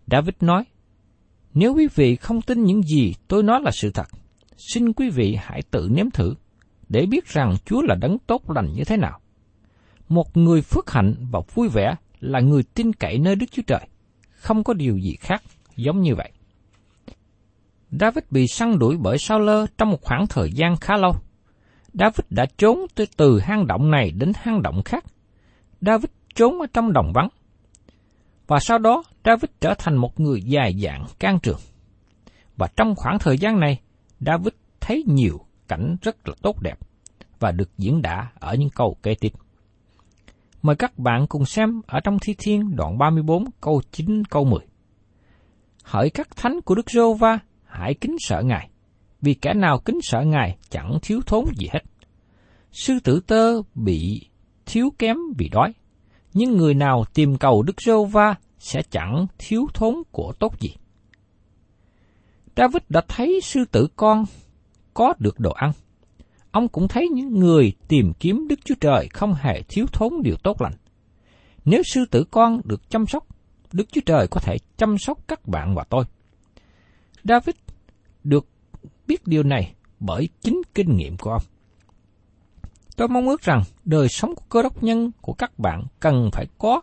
David 0.06 0.34
nói, 0.40 0.64
nếu 1.54 1.74
quý 1.74 1.88
vị 1.94 2.16
không 2.16 2.42
tin 2.42 2.64
những 2.64 2.82
gì 2.82 3.14
tôi 3.28 3.42
nói 3.42 3.60
là 3.62 3.70
sự 3.70 3.90
thật, 3.90 4.06
xin 4.56 4.92
quý 4.92 5.10
vị 5.10 5.36
hãy 5.40 5.62
tự 5.70 5.88
nếm 5.92 6.10
thử, 6.10 6.34
để 6.88 7.06
biết 7.06 7.26
rằng 7.26 7.56
Chúa 7.64 7.82
là 7.82 7.94
đấng 7.94 8.18
tốt 8.18 8.50
lành 8.50 8.72
như 8.72 8.84
thế 8.84 8.96
nào. 8.96 9.20
Một 10.08 10.36
người 10.36 10.62
phước 10.62 10.90
hạnh 10.90 11.14
và 11.30 11.40
vui 11.54 11.68
vẻ 11.68 11.94
là 12.20 12.40
người 12.40 12.62
tin 12.62 12.92
cậy 12.92 13.18
nơi 13.18 13.36
Đức 13.36 13.46
Chúa 13.50 13.62
Trời, 13.66 13.88
không 14.30 14.64
có 14.64 14.74
điều 14.74 14.98
gì 14.98 15.16
khác 15.20 15.42
giống 15.76 16.00
như 16.00 16.14
vậy. 16.14 16.32
David 17.90 18.24
bị 18.30 18.46
săn 18.46 18.78
đuổi 18.78 18.96
bởi 18.96 19.18
Saul 19.18 19.50
trong 19.78 19.90
một 19.90 20.02
khoảng 20.02 20.26
thời 20.26 20.50
gian 20.52 20.76
khá 20.76 20.96
lâu. 20.96 21.12
David 21.92 22.20
đã 22.30 22.46
trốn 22.58 22.86
từ, 22.94 23.04
từ 23.16 23.40
hang 23.40 23.66
động 23.66 23.90
này 23.90 24.10
đến 24.10 24.32
hang 24.36 24.62
động 24.62 24.82
khác. 24.82 25.04
David 25.80 26.10
trốn 26.34 26.60
ở 26.60 26.66
trong 26.72 26.92
đồng 26.92 27.12
vắng. 27.14 27.28
Và 28.46 28.58
sau 28.60 28.78
đó, 28.78 29.02
David 29.24 29.50
trở 29.60 29.74
thành 29.78 29.96
một 29.96 30.20
người 30.20 30.42
dài 30.42 30.74
dạng, 30.82 31.04
can 31.18 31.38
trường. 31.42 31.60
Và 32.56 32.68
trong 32.76 32.94
khoảng 32.96 33.18
thời 33.18 33.38
gian 33.38 33.60
này, 33.60 33.80
David 34.20 34.52
thấy 34.80 35.04
nhiều 35.06 35.40
cảnh 35.68 35.96
rất 36.02 36.28
là 36.28 36.34
tốt 36.42 36.62
đẹp 36.62 36.78
và 37.40 37.52
được 37.52 37.70
diễn 37.78 38.02
đã 38.02 38.30
ở 38.38 38.54
những 38.54 38.70
câu 38.70 38.96
kế 39.02 39.14
tiếp. 39.14 39.32
Mời 40.62 40.76
các 40.76 40.98
bạn 40.98 41.26
cùng 41.26 41.44
xem 41.44 41.82
ở 41.86 42.00
trong 42.00 42.18
Thi 42.18 42.34
Thiên 42.38 42.76
đoạn 42.76 42.98
34 42.98 43.44
câu 43.60 43.82
9 43.92 44.24
câu 44.24 44.44
10. 44.44 44.60
Hỡi 45.84 46.10
các 46.10 46.36
thánh 46.36 46.60
của 46.60 46.74
Đức 46.74 46.90
Giô 46.90 47.14
Va, 47.14 47.38
hãy 47.80 47.95
kính 47.95 48.16
sợ 48.18 48.42
Ngài, 48.42 48.71
vì 49.23 49.35
kẻ 49.35 49.54
nào 49.54 49.78
kính 49.78 49.99
sợ 50.02 50.21
Ngài 50.21 50.56
chẳng 50.71 50.99
thiếu 51.02 51.21
thốn 51.26 51.45
gì 51.56 51.68
hết. 51.73 51.80
Sư 52.73 52.99
tử 53.04 53.21
tơ 53.26 53.62
bị 53.75 54.21
thiếu 54.66 54.92
kém 54.99 55.16
vì 55.38 55.49
đói, 55.49 55.73
nhưng 56.35 56.56
người 56.56 56.75
nào 56.75 57.04
tìm 57.14 57.37
cầu 57.37 57.62
Đức 57.62 57.80
Giô 57.80 58.04
Va 58.04 58.35
sẽ 58.59 58.83
chẳng 58.90 59.26
thiếu 59.38 59.66
thốn 59.75 59.95
của 60.11 60.33
tốt 60.38 60.61
gì. 60.61 60.75
David 62.56 62.83
đã 62.88 63.00
thấy 63.09 63.40
sư 63.42 63.64
tử 63.64 63.88
con 63.97 64.25
có 64.95 65.14
được 65.18 65.40
đồ 65.40 65.50
ăn. 65.52 65.73
Ông 66.50 66.68
cũng 66.68 66.88
thấy 66.88 67.09
những 67.09 67.38
người 67.38 67.73
tìm 67.88 68.12
kiếm 68.21 68.49
Đức 68.49 68.61
Chúa 68.64 68.75
Trời 68.80 69.09
không 69.12 69.35
hề 69.35 69.62
thiếu 69.68 69.87
thốn 69.92 70.12
điều 70.23 70.37
tốt 70.37 70.62
lành. 70.62 70.73
Nếu 71.64 71.83
sư 71.83 72.04
tử 72.11 72.25
con 72.30 72.61
được 72.64 72.90
chăm 72.90 73.06
sóc, 73.06 73.26
Đức 73.73 73.92
Chúa 73.92 74.00
Trời 74.06 74.26
có 74.30 74.40
thể 74.40 74.56
chăm 74.76 74.99
sóc 74.99 75.18
các 75.28 75.49
bạn 75.49 75.75
và 75.75 75.85
tôi. 75.90 76.04
David 77.25 77.54
được 78.26 78.47
biết 79.06 79.26
điều 79.26 79.42
này 79.42 79.75
bởi 80.00 80.28
chính 80.40 80.62
kinh 80.75 80.97
nghiệm 80.97 81.16
của 81.16 81.30
ông. 81.30 81.42
Tôi 82.97 83.09
mong 83.09 83.28
ước 83.28 83.42
rằng 83.42 83.62
đời 83.85 84.09
sống 84.09 84.35
của 84.35 84.45
cơ 84.49 84.62
đốc 84.62 84.83
nhân 84.83 85.11
của 85.21 85.33
các 85.33 85.59
bạn 85.59 85.85
cần 86.00 86.30
phải 86.33 86.47
có 86.59 86.80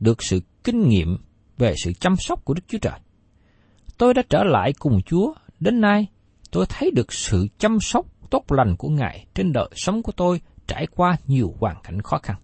được 0.00 0.22
sự 0.22 0.40
kinh 0.64 0.88
nghiệm 0.88 1.16
về 1.58 1.74
sự 1.84 1.92
chăm 1.92 2.14
sóc 2.18 2.44
của 2.44 2.54
Đức 2.54 2.62
Chúa 2.68 2.78
Trời. 2.78 3.00
Tôi 3.98 4.14
đã 4.14 4.22
trở 4.28 4.44
lại 4.44 4.72
cùng 4.78 5.02
Chúa, 5.02 5.34
đến 5.60 5.80
nay 5.80 6.06
tôi 6.50 6.66
thấy 6.68 6.90
được 6.90 7.12
sự 7.12 7.46
chăm 7.58 7.80
sóc 7.80 8.06
tốt 8.30 8.52
lành 8.52 8.76
của 8.76 8.88
Ngài 8.88 9.26
trên 9.34 9.52
đời 9.52 9.68
sống 9.74 10.02
của 10.02 10.12
tôi 10.12 10.40
trải 10.66 10.86
qua 10.86 11.16
nhiều 11.26 11.54
hoàn 11.60 11.76
cảnh 11.82 12.02
khó 12.02 12.18
khăn. 12.18 12.36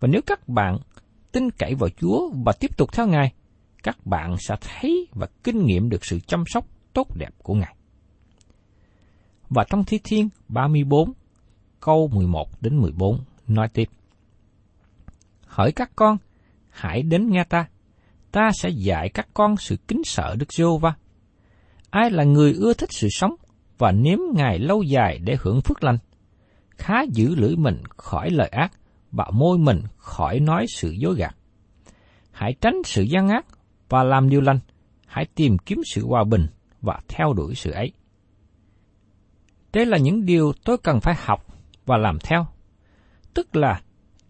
Và 0.00 0.08
nếu 0.08 0.20
các 0.26 0.48
bạn 0.48 0.78
tin 1.32 1.50
cậy 1.50 1.74
vào 1.74 1.90
Chúa 2.00 2.30
và 2.44 2.52
tiếp 2.52 2.76
tục 2.76 2.92
theo 2.92 3.06
Ngài, 3.06 3.32
các 3.82 4.06
bạn 4.06 4.36
sẽ 4.38 4.54
thấy 4.60 5.08
và 5.12 5.26
kinh 5.44 5.64
nghiệm 5.64 5.88
được 5.88 6.04
sự 6.04 6.20
chăm 6.20 6.44
sóc 6.46 6.66
tốt 6.94 7.16
đẹp 7.16 7.30
của 7.42 7.54
Ngài. 7.54 7.74
Và 9.48 9.64
trong 9.70 9.84
Thi 9.84 10.00
Thiên 10.04 10.28
34, 10.48 11.12
câu 11.80 12.08
11 12.12 12.62
đến 12.62 12.78
14 12.78 13.20
nói 13.48 13.68
tiếp. 13.68 13.88
Hỡi 15.46 15.72
các 15.72 15.90
con, 15.96 16.16
hãy 16.68 17.02
đến 17.02 17.30
nghe 17.30 17.44
ta, 17.44 17.68
ta 18.32 18.50
sẽ 18.54 18.68
dạy 18.68 19.08
các 19.08 19.28
con 19.34 19.56
sự 19.56 19.76
kính 19.88 20.02
sợ 20.04 20.36
Đức 20.38 20.52
giê 20.52 20.64
va 20.80 20.94
Ai 21.90 22.10
là 22.10 22.24
người 22.24 22.52
ưa 22.52 22.74
thích 22.74 22.92
sự 22.92 23.08
sống 23.10 23.34
và 23.78 23.92
nếm 23.92 24.18
ngày 24.34 24.58
lâu 24.58 24.82
dài 24.82 25.18
để 25.18 25.36
hưởng 25.40 25.60
phước 25.60 25.84
lành? 25.84 25.98
Khá 26.70 27.02
giữ 27.12 27.34
lưỡi 27.34 27.56
mình 27.56 27.82
khỏi 27.96 28.30
lời 28.30 28.48
ác 28.48 28.72
và 29.12 29.26
môi 29.32 29.58
mình 29.58 29.82
khỏi 29.96 30.40
nói 30.40 30.66
sự 30.76 30.90
dối 30.90 31.14
gạt. 31.16 31.36
Hãy 32.32 32.54
tránh 32.60 32.74
sự 32.84 33.02
gian 33.02 33.28
ác 33.28 33.46
và 33.88 34.02
làm 34.02 34.28
điều 34.28 34.40
lành. 34.40 34.58
Hãy 35.06 35.26
tìm 35.34 35.58
kiếm 35.58 35.78
sự 35.94 36.06
hòa 36.06 36.24
bình 36.24 36.46
và 36.82 37.00
theo 37.08 37.32
đuổi 37.32 37.54
sự 37.54 37.70
ấy. 37.70 37.92
Đây 39.72 39.86
là 39.86 39.98
những 39.98 40.24
điều 40.24 40.52
tôi 40.64 40.78
cần 40.78 41.00
phải 41.00 41.14
học 41.18 41.46
và 41.86 41.96
làm 41.96 42.18
theo. 42.18 42.46
Tức 43.34 43.56
là 43.56 43.80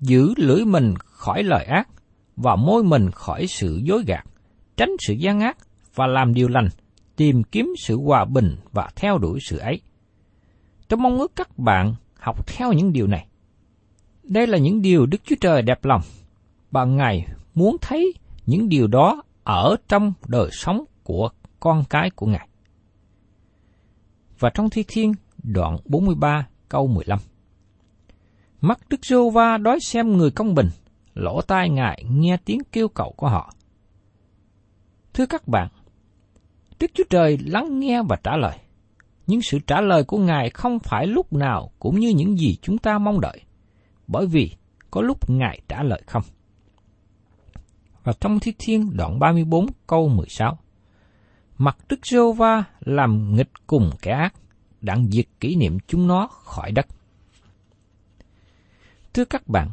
giữ 0.00 0.35
lưỡi 0.37 0.64
mình 0.64 0.95
khỏi 1.04 1.42
lời 1.42 1.64
ác 1.64 1.88
và 2.37 2.57
môi 2.57 2.85
mình 2.85 3.11
khỏi 3.11 3.47
sự 3.47 3.80
dối 3.85 4.02
gạt, 4.07 4.25
tránh 4.76 4.90
sự 4.99 5.14
gian 5.14 5.40
ác 5.40 5.57
và 5.95 6.07
làm 6.07 6.35
điều 6.35 6.49
lành, 6.49 6.69
tìm 7.16 7.42
kiếm 7.42 7.73
sự 7.78 7.97
hòa 7.97 8.25
bình 8.25 8.57
và 8.73 8.90
theo 8.97 9.19
đuổi 9.19 9.38
sự 9.42 9.59
ấy. 9.59 9.80
Tôi 10.88 10.99
mong 10.99 11.19
ước 11.19 11.33
các 11.37 11.59
bạn 11.59 11.95
học 12.14 12.47
theo 12.47 12.73
những 12.73 12.92
điều 12.92 13.07
này. 13.07 13.26
Đây 14.23 14.47
là 14.47 14.59
những 14.59 14.83
điều 14.83 15.07
Đức 15.07 15.19
Chúa 15.25 15.37
Trời 15.40 15.62
đẹp 15.62 15.85
lòng, 15.85 16.02
và 16.71 16.85
Ngài 16.85 17.26
muốn 17.54 17.76
thấy 17.80 18.14
những 18.47 18.69
điều 18.69 18.87
đó 18.87 19.23
ở 19.45 19.76
trong 19.88 20.12
đời 20.28 20.49
sống 20.52 20.85
của 21.02 21.30
con 21.61 21.85
cái 21.90 22.11
của 22.11 22.26
Ngài. 22.26 22.49
Và 24.38 24.50
trong 24.55 24.71
Thi 24.71 24.85
Thiên 24.88 25.12
đoạn 25.43 25.76
43 25.85 26.47
câu 26.69 26.87
15 26.87 27.19
Mắt 28.61 28.79
Đức 28.88 29.05
giê 29.05 29.17
va 29.35 29.57
đói 29.57 29.81
xem 29.81 30.17
người 30.17 30.31
công 30.31 30.55
bình, 30.55 30.69
lỗ 31.14 31.40
tai 31.40 31.69
Ngài 31.69 32.05
nghe 32.11 32.37
tiếng 32.45 32.61
kêu 32.73 32.88
cầu 32.88 33.14
của 33.17 33.29
họ. 33.29 33.55
Thưa 35.14 35.26
các 35.26 35.49
bạn, 35.49 35.69
Đức 36.81 36.90
Chúa 36.95 37.05
Trời 37.11 37.38
lắng 37.47 37.81
nghe 37.81 38.02
và 38.02 38.17
trả 38.25 38.37
lời. 38.37 38.59
Nhưng 39.26 39.43
sự 39.43 39.59
trả 39.67 39.81
lời 39.81 40.05
của 40.05 40.19
Ngài 40.19 40.50
không 40.50 40.79
phải 40.79 41.07
lúc 41.07 41.33
nào 41.33 41.71
cũng 41.79 42.00
như 42.00 42.09
những 42.09 42.38
gì 42.38 42.57
chúng 42.62 42.79
ta 42.79 42.99
mong 42.99 43.21
đợi, 43.21 43.40
bởi 44.07 44.26
vì 44.26 44.50
có 44.90 45.00
lúc 45.00 45.31
Ngài 45.31 45.61
trả 45.69 45.83
lời 45.83 46.02
không. 46.07 46.23
Và 48.05 48.12
trong 48.21 48.40
Thi 48.40 48.52
Thiên 48.59 48.97
đoạn 48.97 49.19
34 49.19 49.67
câu 49.87 50.09
16 50.09 50.59
Mặt 51.62 51.76
Đức 51.88 52.07
giê 52.07 52.19
va 52.37 52.64
làm 52.81 53.35
nghịch 53.35 53.50
cùng 53.67 53.90
kẻ 54.02 54.12
ác, 54.12 54.35
đặng 54.81 55.07
diệt 55.11 55.25
kỷ 55.40 55.57
niệm 55.57 55.79
chúng 55.87 56.07
nó 56.07 56.26
khỏi 56.26 56.73
đất. 56.73 56.87
Thưa 59.14 59.25
các 59.25 59.49
bạn, 59.49 59.71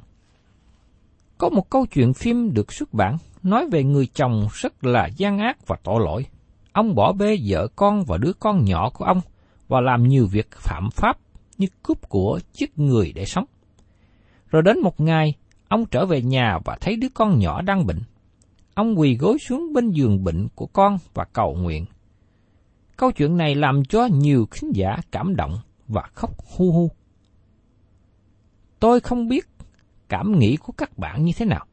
có 1.37 1.49
một 1.49 1.69
câu 1.69 1.85
chuyện 1.85 2.13
phim 2.13 2.53
được 2.53 2.73
xuất 2.73 2.93
bản 2.93 3.17
nói 3.43 3.69
về 3.71 3.83
người 3.83 4.07
chồng 4.13 4.47
rất 4.53 4.83
là 4.83 5.07
gian 5.17 5.39
ác 5.39 5.67
và 5.67 5.75
tội 5.83 5.99
lỗi. 6.05 6.25
Ông 6.71 6.95
bỏ 6.95 7.13
bê 7.13 7.37
vợ 7.47 7.67
con 7.75 8.03
và 8.03 8.17
đứa 8.17 8.33
con 8.39 8.65
nhỏ 8.65 8.89
của 8.89 9.05
ông 9.05 9.21
và 9.67 9.81
làm 9.81 10.03
nhiều 10.03 10.27
việc 10.31 10.51
phạm 10.51 10.89
pháp 10.91 11.17
như 11.57 11.67
cướp 11.83 12.09
của 12.09 12.39
giết 12.53 12.79
người 12.79 13.11
để 13.15 13.25
sống. 13.25 13.45
Rồi 14.51 14.61
đến 14.61 14.79
một 14.81 14.99
ngày, 14.99 15.33
ông 15.67 15.85
trở 15.85 16.05
về 16.05 16.21
nhà 16.21 16.59
và 16.65 16.77
thấy 16.81 16.95
đứa 16.95 17.09
con 17.13 17.39
nhỏ 17.39 17.61
đang 17.61 17.85
bệnh. 17.85 18.01
Ông 18.77 18.99
quỳ 18.99 19.17
gối 19.17 19.37
xuống 19.39 19.73
bên 19.73 19.91
giường 19.91 20.23
bệnh 20.23 20.47
của 20.55 20.65
con 20.65 20.97
và 21.13 21.25
cầu 21.33 21.55
nguyện. 21.55 21.85
Câu 22.97 23.11
chuyện 23.11 23.37
này 23.37 23.55
làm 23.55 23.85
cho 23.85 24.05
nhiều 24.05 24.47
khán 24.51 24.71
giả 24.71 24.97
cảm 25.11 25.35
động 25.35 25.59
và 25.87 26.01
khóc 26.13 26.31
hu 26.45 26.71
hu. 26.71 26.91
Tôi 28.79 28.99
không 28.99 29.27
biết 29.27 29.47
cảm 30.09 30.39
nghĩ 30.39 30.57
của 30.57 30.73
các 30.77 30.97
bạn 30.97 31.23
như 31.23 31.31
thế 31.37 31.45
nào. 31.45 31.65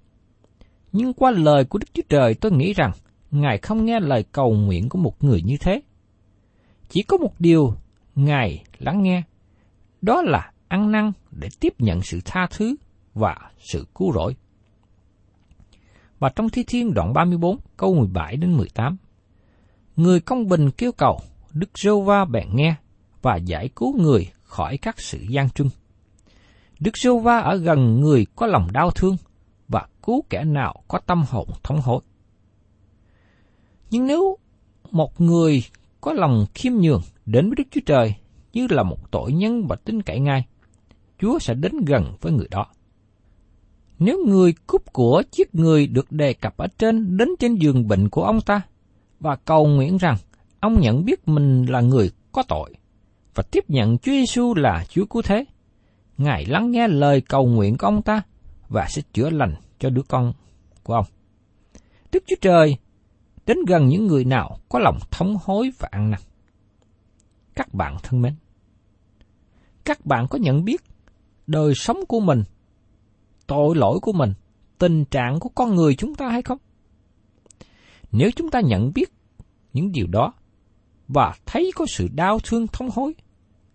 Nhưng 0.93 1.15
qua 1.15 1.31
lời 1.31 1.65
của 1.65 1.79
Đức 1.79 1.87
Chúa 1.95 2.03
Trời 2.09 2.35
tôi 2.35 2.53
nghĩ 2.53 2.73
rằng 2.73 2.93
Ngài 3.31 3.59
không 3.59 3.85
nghe 3.85 4.01
lời 4.01 4.25
cầu 4.33 4.55
nguyện 4.55 4.89
của 4.89 4.99
một 4.99 5.25
người 5.25 5.43
như 5.43 5.57
thế. 5.61 5.83
Chỉ 6.89 7.03
có 7.03 7.17
một 7.17 7.33
điều 7.39 7.75
Ngài 8.15 8.65
lắng 8.79 9.03
nghe, 9.03 9.23
đó 10.03 10.23
là 10.23 10.53
ăn 10.69 10.93
năn 10.93 11.13
để 11.31 11.49
tiếp 11.61 11.75
nhận 11.79 12.03
sự 12.03 12.21
tha 12.25 12.47
thứ 12.51 12.77
và 13.15 13.37
sự 13.59 13.87
cứu 13.95 14.13
rỗi. 14.13 14.37
Và 16.25 16.31
trong 16.31 16.49
Thi 16.49 16.65
Thiên 16.67 16.95
đoạn 16.95 17.13
34 17.13 17.57
câu 17.77 17.95
17 17.95 18.37
đến 18.37 18.57
18, 18.57 18.97
Người 19.97 20.21
công 20.21 20.49
bình 20.49 20.71
kêu 20.71 20.93
cầu, 20.93 21.21
Đức 21.53 21.79
Rô 21.79 22.01
Va 22.01 22.25
bèn 22.25 22.49
nghe 22.55 22.75
và 23.23 23.37
giải 23.37 23.69
cứu 23.77 23.97
người 23.97 24.27
khỏi 24.43 24.77
các 24.77 25.01
sự 25.01 25.19
gian 25.29 25.51
trưng. 25.51 25.71
Đức 26.81 26.97
Rô 26.97 27.19
Va 27.19 27.39
ở 27.39 27.57
gần 27.57 28.01
người 28.01 28.27
có 28.37 28.47
lòng 28.47 28.73
đau 28.73 28.91
thương 28.91 29.17
và 29.69 29.89
cứu 30.03 30.25
kẻ 30.31 30.45
nào 30.45 30.83
có 30.89 30.99
tâm 30.99 31.25
hồn 31.29 31.49
thống 31.63 31.81
hối. 31.81 32.01
Nhưng 33.91 34.07
nếu 34.07 34.39
một 34.91 35.21
người 35.21 35.65
có 36.01 36.13
lòng 36.13 36.47
khiêm 36.55 36.73
nhường 36.73 37.03
đến 37.27 37.49
với 37.49 37.55
Đức 37.57 37.65
Chúa 37.71 37.81
Trời 37.87 38.15
như 38.53 38.67
là 38.71 38.83
một 38.83 39.11
tội 39.11 39.33
nhân 39.33 39.67
và 39.67 39.77
tin 39.77 40.03
cậy 40.03 40.21
ngay, 40.21 40.47
Chúa 41.19 41.39
sẽ 41.39 41.55
đến 41.55 41.73
gần 41.87 42.17
với 42.21 42.33
người 42.33 42.49
đó. 42.51 42.67
Nếu 43.99 44.19
người 44.27 44.55
cướp 44.67 44.93
của 44.93 45.23
chiếc 45.31 45.55
người 45.55 45.87
được 45.87 46.13
đề 46.13 46.33
cập 46.33 46.57
ở 46.57 46.67
trên 46.79 47.17
đến 47.17 47.29
trên 47.39 47.55
giường 47.55 47.89
bệnh 47.89 48.09
của 48.09 48.25
ông 48.25 48.41
ta 48.41 48.61
và 49.21 49.37
cầu 49.37 49.67
nguyện 49.67 49.97
rằng 49.97 50.17
ông 50.61 50.81
nhận 50.81 51.05
biết 51.05 51.29
mình 51.29 51.65
là 51.65 51.81
người 51.81 52.11
có 52.33 52.43
tội 52.43 52.75
và 53.35 53.43
tiếp 53.51 53.71
nhận 53.71 53.99
Chúa 53.99 54.13
Giêsu 54.13 54.55
là 54.55 54.85
Chúa 54.89 55.05
cứu 55.07 55.23
thế, 55.23 55.45
Ngài 56.19 56.45
lắng 56.47 56.71
nghe 56.71 56.89
lời 56.89 57.21
cầu 57.21 57.47
nguyện 57.47 57.77
của 57.79 57.87
ông 57.87 58.03
ta 58.03 58.23
và 58.69 58.87
sẽ 58.89 59.03
chữa 59.13 59.31
lành 59.31 59.55
cho 59.79 59.91
đứa 59.91 60.03
con 60.09 60.33
của 60.83 60.95
ông. 60.95 61.07
Đức 62.13 62.25
Chúa 62.27 62.37
Trời 62.41 62.77
đến 63.47 63.59
gần 63.67 63.89
những 63.89 64.07
người 64.07 64.25
nào 64.25 64.59
có 64.69 64.79
lòng 64.79 64.99
thống 65.11 65.37
hối 65.45 65.71
và 65.79 65.89
ăn 65.91 66.11
năn. 66.11 66.21
Các 67.55 67.75
bạn 67.75 67.97
thân 68.03 68.23
mến, 68.23 68.35
các 69.85 70.07
bạn 70.07 70.27
có 70.31 70.39
nhận 70.39 70.65
biết 70.65 70.83
đời 71.47 71.75
sống 71.75 71.99
của 72.09 72.21
mình, 72.21 72.43
tội 73.47 73.77
lỗi 73.77 73.99
của 74.03 74.13
mình, 74.13 74.35
tình 74.79 75.05
trạng 75.05 75.41
của 75.41 75.49
con 75.49 75.75
người 75.75 75.95
chúng 75.95 76.15
ta 76.15 76.29
hay 76.29 76.43
không? 76.43 76.59
Nếu 78.13 78.31
chúng 78.37 78.51
ta 78.51 78.61
nhận 78.61 78.93
biết 78.95 79.13
những 79.73 79.93
điều 79.93 80.07
đó 80.07 80.33
và 81.09 81.35
thấy 81.47 81.71
có 81.77 81.87
sự 81.89 82.09
đau 82.15 82.39
thương 82.39 82.67
thống 82.67 82.89
hối, 82.95 83.15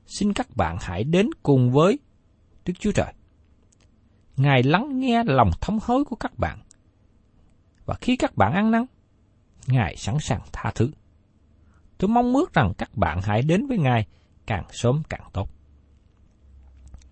xin 0.05 0.33
các 0.33 0.47
bạn 0.55 0.77
hãy 0.81 1.03
đến 1.03 1.29
cùng 1.43 1.71
với 1.71 1.99
Đức 2.65 2.73
Chúa 2.79 2.91
Trời. 2.91 3.13
Ngài 4.37 4.63
lắng 4.63 4.99
nghe 4.99 5.23
lòng 5.23 5.51
thống 5.61 5.79
hối 5.83 6.05
của 6.05 6.15
các 6.15 6.37
bạn. 6.37 6.59
Và 7.85 7.95
khi 8.01 8.15
các 8.15 8.37
bạn 8.37 8.53
ăn 8.53 8.71
năn, 8.71 8.85
Ngài 9.67 9.95
sẵn 9.95 10.17
sàng 10.19 10.41
tha 10.51 10.71
thứ. 10.75 10.91
Tôi 11.97 12.09
mong 12.09 12.33
ước 12.33 12.53
rằng 12.53 12.73
các 12.77 12.97
bạn 12.97 13.21
hãy 13.23 13.41
đến 13.41 13.67
với 13.67 13.77
Ngài 13.77 14.07
càng 14.45 14.63
sớm 14.71 15.01
càng 15.09 15.29
tốt. 15.33 15.49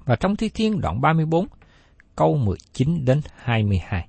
Và 0.05 0.15
trong 0.15 0.35
Thi 0.35 0.49
Thiên 0.49 0.81
đoạn 0.81 1.01
34, 1.01 1.47
câu 2.17 2.37
19 2.37 3.05
đến 3.05 3.21
22. 3.35 4.07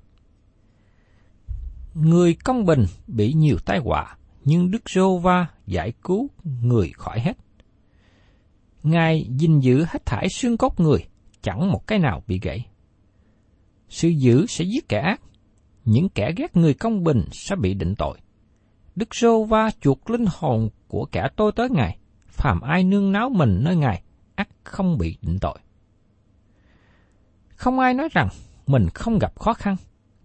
Người 1.93 2.33
công 2.33 2.65
bình 2.65 2.85
bị 3.07 3.33
nhiều 3.33 3.57
tai 3.65 3.79
họa, 3.79 4.17
nhưng 4.45 4.71
Đức 4.71 4.89
Rô 4.89 5.17
Va 5.17 5.47
giải 5.65 5.93
cứu 6.03 6.29
người 6.61 6.91
khỏi 6.95 7.19
hết. 7.19 7.37
Ngài 8.83 9.27
gìn 9.37 9.59
giữ 9.59 9.85
hết 9.87 10.05
thải 10.05 10.27
xương 10.29 10.57
cốt 10.57 10.79
người, 10.79 11.07
chẳng 11.41 11.71
một 11.71 11.87
cái 11.87 11.99
nào 11.99 12.23
bị 12.27 12.39
gãy. 12.39 12.65
Sự 13.89 14.07
giữ 14.07 14.45
sẽ 14.45 14.65
giết 14.65 14.89
kẻ 14.89 14.99
ác, 14.99 15.21
những 15.85 16.09
kẻ 16.09 16.31
ghét 16.37 16.57
người 16.57 16.73
công 16.73 17.03
bình 17.03 17.23
sẽ 17.31 17.55
bị 17.55 17.73
định 17.73 17.95
tội. 17.95 18.17
Đức 18.95 19.15
Rô 19.15 19.43
Va 19.43 19.69
chuộc 19.81 20.09
linh 20.09 20.25
hồn 20.29 20.69
của 20.87 21.05
kẻ 21.11 21.27
tôi 21.35 21.51
tới 21.55 21.69
Ngài, 21.69 21.97
phàm 22.27 22.61
ai 22.61 22.83
nương 22.83 23.11
náo 23.11 23.29
mình 23.29 23.59
nơi 23.63 23.75
Ngài, 23.75 24.03
ắt 24.35 24.49
không 24.63 24.97
bị 24.97 25.17
định 25.21 25.37
tội. 25.41 25.59
Không 27.59 27.79
ai 27.79 27.93
nói 27.93 28.09
rằng 28.11 28.27
mình 28.67 28.87
không 28.93 29.19
gặp 29.19 29.39
khó 29.39 29.53
khăn, 29.53 29.75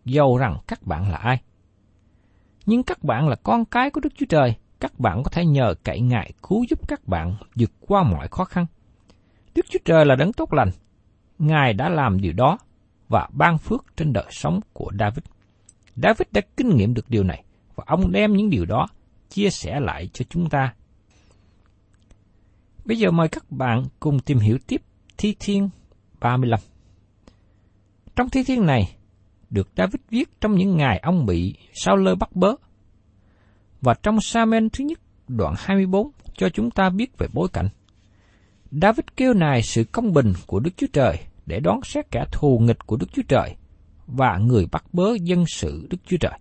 dầu 0.04 0.38
rằng 0.38 0.56
các 0.66 0.82
bạn 0.82 1.10
là 1.10 1.16
ai. 1.16 1.42
Nhưng 2.66 2.82
các 2.82 3.04
bạn 3.04 3.28
là 3.28 3.36
con 3.42 3.64
cái 3.64 3.90
của 3.90 4.00
Đức 4.00 4.12
Chúa 4.16 4.26
Trời, 4.28 4.54
các 4.80 5.00
bạn 5.00 5.22
có 5.22 5.30
thể 5.30 5.46
nhờ 5.46 5.74
cậy 5.84 6.00
Ngài 6.00 6.32
cứu 6.48 6.64
giúp 6.70 6.88
các 6.88 7.08
bạn 7.08 7.36
vượt 7.54 7.70
qua 7.80 8.02
mọi 8.02 8.28
khó 8.28 8.44
khăn. 8.44 8.66
Đức 9.54 9.66
Chúa 9.68 9.78
Trời 9.84 10.06
là 10.06 10.16
đấng 10.16 10.32
tốt 10.32 10.52
lành, 10.52 10.70
Ngài 11.38 11.72
đã 11.72 11.88
làm 11.88 12.20
điều 12.20 12.32
đó 12.32 12.58
và 13.08 13.28
ban 13.32 13.58
phước 13.58 13.84
trên 13.96 14.12
đời 14.12 14.26
sống 14.30 14.60
của 14.72 14.90
David. 14.98 15.24
David 15.96 16.28
đã 16.32 16.40
kinh 16.56 16.76
nghiệm 16.76 16.94
được 16.94 17.10
điều 17.10 17.24
này 17.24 17.44
và 17.74 17.84
ông 17.86 18.12
đem 18.12 18.32
những 18.32 18.50
điều 18.50 18.64
đó 18.64 18.86
chia 19.30 19.50
sẻ 19.50 19.80
lại 19.80 20.10
cho 20.12 20.24
chúng 20.30 20.50
ta. 20.50 20.74
Bây 22.84 22.98
giờ 22.98 23.10
mời 23.10 23.28
các 23.28 23.50
bạn 23.50 23.84
cùng 24.00 24.20
tìm 24.20 24.38
hiểu 24.38 24.58
tiếp 24.66 24.82
Thi 25.18 25.36
Thiên 25.40 25.68
35. 26.20 26.60
Trong 28.16 28.30
Thi 28.30 28.42
Thiên 28.44 28.66
này, 28.66 28.96
được 29.50 29.68
David 29.76 30.00
viết 30.10 30.40
trong 30.40 30.54
những 30.54 30.76
ngày 30.76 30.98
ông 31.02 31.26
bị 31.26 31.54
sao 31.72 31.96
lơ 31.96 32.14
bắt 32.14 32.36
bớ. 32.36 32.54
Và 33.80 33.94
trong 34.02 34.20
Samen 34.20 34.68
thứ 34.70 34.84
nhất 34.84 34.98
đoạn 35.28 35.54
24 35.58 36.10
cho 36.36 36.48
chúng 36.48 36.70
ta 36.70 36.90
biết 36.90 37.18
về 37.18 37.26
bối 37.32 37.48
cảnh. 37.52 37.68
David 38.70 39.04
kêu 39.16 39.34
nài 39.34 39.62
sự 39.62 39.84
công 39.84 40.12
bình 40.12 40.32
của 40.46 40.60
Đức 40.60 40.70
Chúa 40.76 40.86
Trời 40.92 41.18
để 41.46 41.60
đón 41.60 41.80
xét 41.82 42.10
kẻ 42.10 42.24
thù 42.32 42.58
nghịch 42.58 42.86
của 42.86 42.96
Đức 42.96 43.06
Chúa 43.12 43.22
Trời 43.28 43.54
và 44.06 44.38
người 44.38 44.66
bắt 44.72 44.84
bớ 44.92 45.14
dân 45.20 45.44
sự 45.46 45.86
Đức 45.90 45.98
Chúa 46.06 46.16
Trời. 46.20 46.38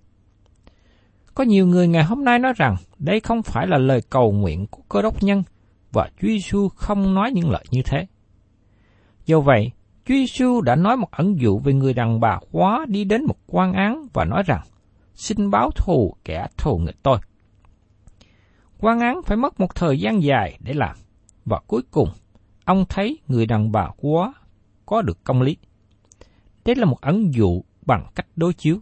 Có 1.36 1.44
nhiều 1.44 1.68
người 1.68 1.88
ngày 1.88 2.04
hôm 2.04 2.24
nay 2.24 2.40
nói 2.40 2.54
rằng 2.56 2.76
đây 3.00 3.20
không 3.20 3.44
phải 3.44 3.68
là 3.68 3.78
lời 3.78 4.02
cầu 4.10 4.32
nguyện 4.32 4.66
của 4.72 4.82
cơ 4.90 5.02
đốc 5.02 5.24
nhân 5.24 5.44
và 5.92 6.10
Chúa 6.22 6.28
Giêsu 6.28 6.70
không 6.70 7.14
nói 7.14 7.32
những 7.32 7.50
lời 7.52 7.66
như 7.72 7.82
thế. 7.86 8.06
Do 9.26 9.40
vậy, 9.40 9.72
Chúa 10.06 10.14
Giêsu 10.14 10.62
đã 10.62 10.76
nói 10.76 10.98
một 10.98 11.12
ẩn 11.12 11.40
dụ 11.40 11.60
về 11.60 11.74
người 11.74 11.94
đàn 11.94 12.20
bà 12.20 12.40
khóa 12.52 12.86
đi 12.90 13.04
đến 13.04 13.26
một 13.26 13.38
quan 13.48 13.74
án 13.74 14.08
và 14.14 14.26
nói 14.26 14.44
rằng, 14.46 14.62
xin 15.16 15.50
báo 15.50 15.72
thù 15.72 16.16
kẻ 16.26 16.48
thù 16.58 16.78
nghịch 16.78 17.04
tôi. 17.04 17.18
Quan 18.80 19.00
án 19.00 19.22
phải 19.26 19.38
mất 19.38 19.60
một 19.60 19.76
thời 19.76 20.00
gian 20.00 20.24
dài 20.24 20.58
để 20.60 20.74
làm, 20.74 20.96
và 21.46 21.60
cuối 21.68 21.82
cùng, 21.92 22.10
ông 22.66 22.86
thấy 22.90 23.20
người 23.28 23.46
đàn 23.46 23.72
bà 23.72 23.90
quá 23.98 24.34
có 24.86 25.02
được 25.02 25.24
công 25.24 25.42
lý. 25.42 25.58
Đây 26.66 26.76
là 26.76 26.86
một 26.86 27.02
ẩn 27.02 27.34
dụ 27.34 27.62
bằng 27.86 28.06
cách 28.16 28.28
đối 28.36 28.54
chiếu. 28.54 28.78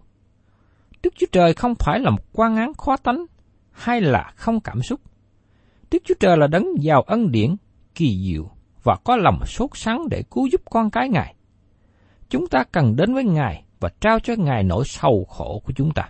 Đức 1.04 1.14
Chúa 1.18 1.28
Trời 1.32 1.54
không 1.54 1.74
phải 1.80 2.00
là 2.00 2.10
một 2.10 2.24
quan 2.34 2.56
án 2.56 2.74
khó 2.74 2.98
tánh 2.98 3.26
hay 3.72 4.02
là 4.02 4.32
không 4.36 4.60
cảm 4.60 4.82
xúc. 4.82 5.00
Đức 5.92 6.04
Chúa 6.06 6.16
Trời 6.20 6.38
là 6.38 6.48
đấng 6.48 6.68
giàu 6.80 7.02
ân 7.02 7.32
điển, 7.32 7.56
kỳ 7.96 8.24
diệu 8.26 8.52
và 8.84 8.96
có 9.04 9.18
lòng 9.18 9.46
sốt 9.46 9.70
sắng 9.74 10.10
để 10.10 10.24
cứu 10.32 10.48
giúp 10.48 10.62
con 10.70 10.92
cái 10.92 11.10
Ngài. 11.10 11.36
Chúng 12.30 12.48
ta 12.48 12.64
cần 12.64 12.96
đến 12.96 13.14
với 13.14 13.24
Ngài 13.24 13.64
và 13.80 13.90
trao 14.02 14.20
cho 14.20 14.34
Ngài 14.38 14.64
nỗi 14.64 14.84
sầu 14.86 15.26
khổ 15.30 15.62
của 15.66 15.74
chúng 15.76 15.92
ta. 15.94 16.10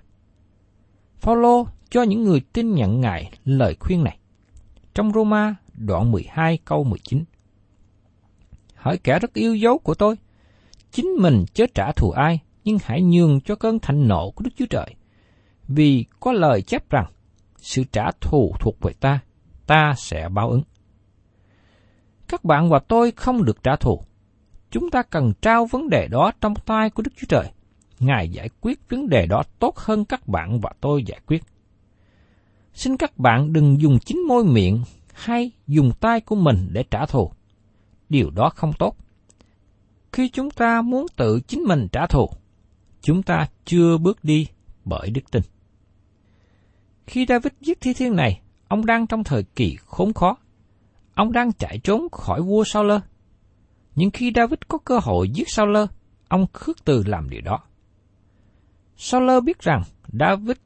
Phaolô 1.17 1.67
cho 1.89 2.03
những 2.03 2.23
người 2.23 2.41
tin 2.53 2.75
nhận 2.75 3.01
Ngài 3.01 3.31
lời 3.45 3.75
khuyên 3.79 4.03
này. 4.03 4.17
Trong 4.93 5.11
Roma 5.13 5.55
đoạn 5.73 6.11
12 6.11 6.57
câu 6.65 6.83
19. 6.83 7.23
Hỏi 8.75 8.97
kẻ 8.97 9.19
rất 9.19 9.33
yêu 9.33 9.55
dấu 9.55 9.77
của 9.77 9.93
tôi, 9.93 10.15
chính 10.91 11.07
mình 11.19 11.45
chớ 11.53 11.65
trả 11.73 11.91
thù 11.91 12.11
ai, 12.11 12.39
nhưng 12.63 12.77
hãy 12.83 13.01
nhường 13.01 13.41
cho 13.41 13.55
cơn 13.55 13.79
thạnh 13.79 14.07
nộ 14.07 14.31
của 14.31 14.43
Đức 14.43 14.51
Chúa 14.57 14.65
Trời. 14.69 14.95
Vì 15.67 16.05
có 16.19 16.31
lời 16.31 16.61
chép 16.61 16.89
rằng, 16.89 17.05
sự 17.57 17.83
trả 17.91 18.11
thù 18.21 18.53
thuộc 18.59 18.81
về 18.81 18.93
ta, 18.99 19.19
ta 19.67 19.93
sẽ 19.97 20.29
báo 20.29 20.49
ứng. 20.49 20.61
Các 22.31 22.43
bạn 22.43 22.69
và 22.69 22.79
tôi 22.79 23.11
không 23.11 23.43
được 23.43 23.63
trả 23.63 23.75
thù. 23.75 24.01
Chúng 24.69 24.89
ta 24.89 25.03
cần 25.03 25.33
trao 25.41 25.65
vấn 25.65 25.89
đề 25.89 26.07
đó 26.07 26.31
trong 26.41 26.53
tay 26.65 26.89
của 26.89 27.03
Đức 27.03 27.11
Chúa 27.17 27.25
Trời. 27.29 27.51
Ngài 27.99 28.29
giải 28.29 28.49
quyết 28.61 28.89
vấn 28.89 29.09
đề 29.09 29.25
đó 29.25 29.43
tốt 29.59 29.77
hơn 29.77 30.05
các 30.05 30.27
bạn 30.27 30.59
và 30.59 30.71
tôi 30.81 31.03
giải 31.03 31.19
quyết. 31.25 31.43
Xin 32.73 32.97
các 32.97 33.17
bạn 33.17 33.53
đừng 33.53 33.81
dùng 33.81 33.99
chính 34.05 34.27
môi 34.27 34.45
miệng 34.45 34.83
hay 35.13 35.51
dùng 35.67 35.91
tay 35.99 36.21
của 36.21 36.35
mình 36.35 36.69
để 36.71 36.83
trả 36.91 37.05
thù. 37.05 37.31
Điều 38.09 38.29
đó 38.29 38.49
không 38.55 38.73
tốt. 38.79 38.95
Khi 40.11 40.29
chúng 40.29 40.51
ta 40.51 40.81
muốn 40.81 41.05
tự 41.15 41.39
chính 41.47 41.63
mình 41.63 41.87
trả 41.91 42.05
thù, 42.07 42.29
chúng 43.01 43.23
ta 43.23 43.47
chưa 43.65 43.97
bước 43.97 44.23
đi 44.23 44.47
bởi 44.85 45.09
đức 45.09 45.31
tin. 45.31 45.43
Khi 47.07 47.25
David 47.29 47.53
viết 47.65 47.81
thi 47.81 47.93
thiên 47.93 48.15
này, 48.15 48.41
ông 48.67 48.85
đang 48.85 49.07
trong 49.07 49.23
thời 49.23 49.43
kỳ 49.43 49.77
khốn 49.85 50.13
khó. 50.13 50.37
Ông 51.21 51.31
đang 51.31 51.53
chạy 51.53 51.79
trốn 51.83 52.09
khỏi 52.11 52.41
vua 52.41 52.63
Saul. 52.63 52.91
Nhưng 53.95 54.11
khi 54.11 54.31
David 54.35 54.59
có 54.67 54.77
cơ 54.77 54.99
hội 55.03 55.29
giết 55.29 55.49
Saul, 55.49 55.77
ông 56.27 56.45
khước 56.53 56.85
từ 56.85 57.03
làm 57.05 57.29
điều 57.29 57.41
đó. 57.41 57.59
Saul 58.97 59.29
biết 59.45 59.59
rằng 59.59 59.83
David 60.19 60.57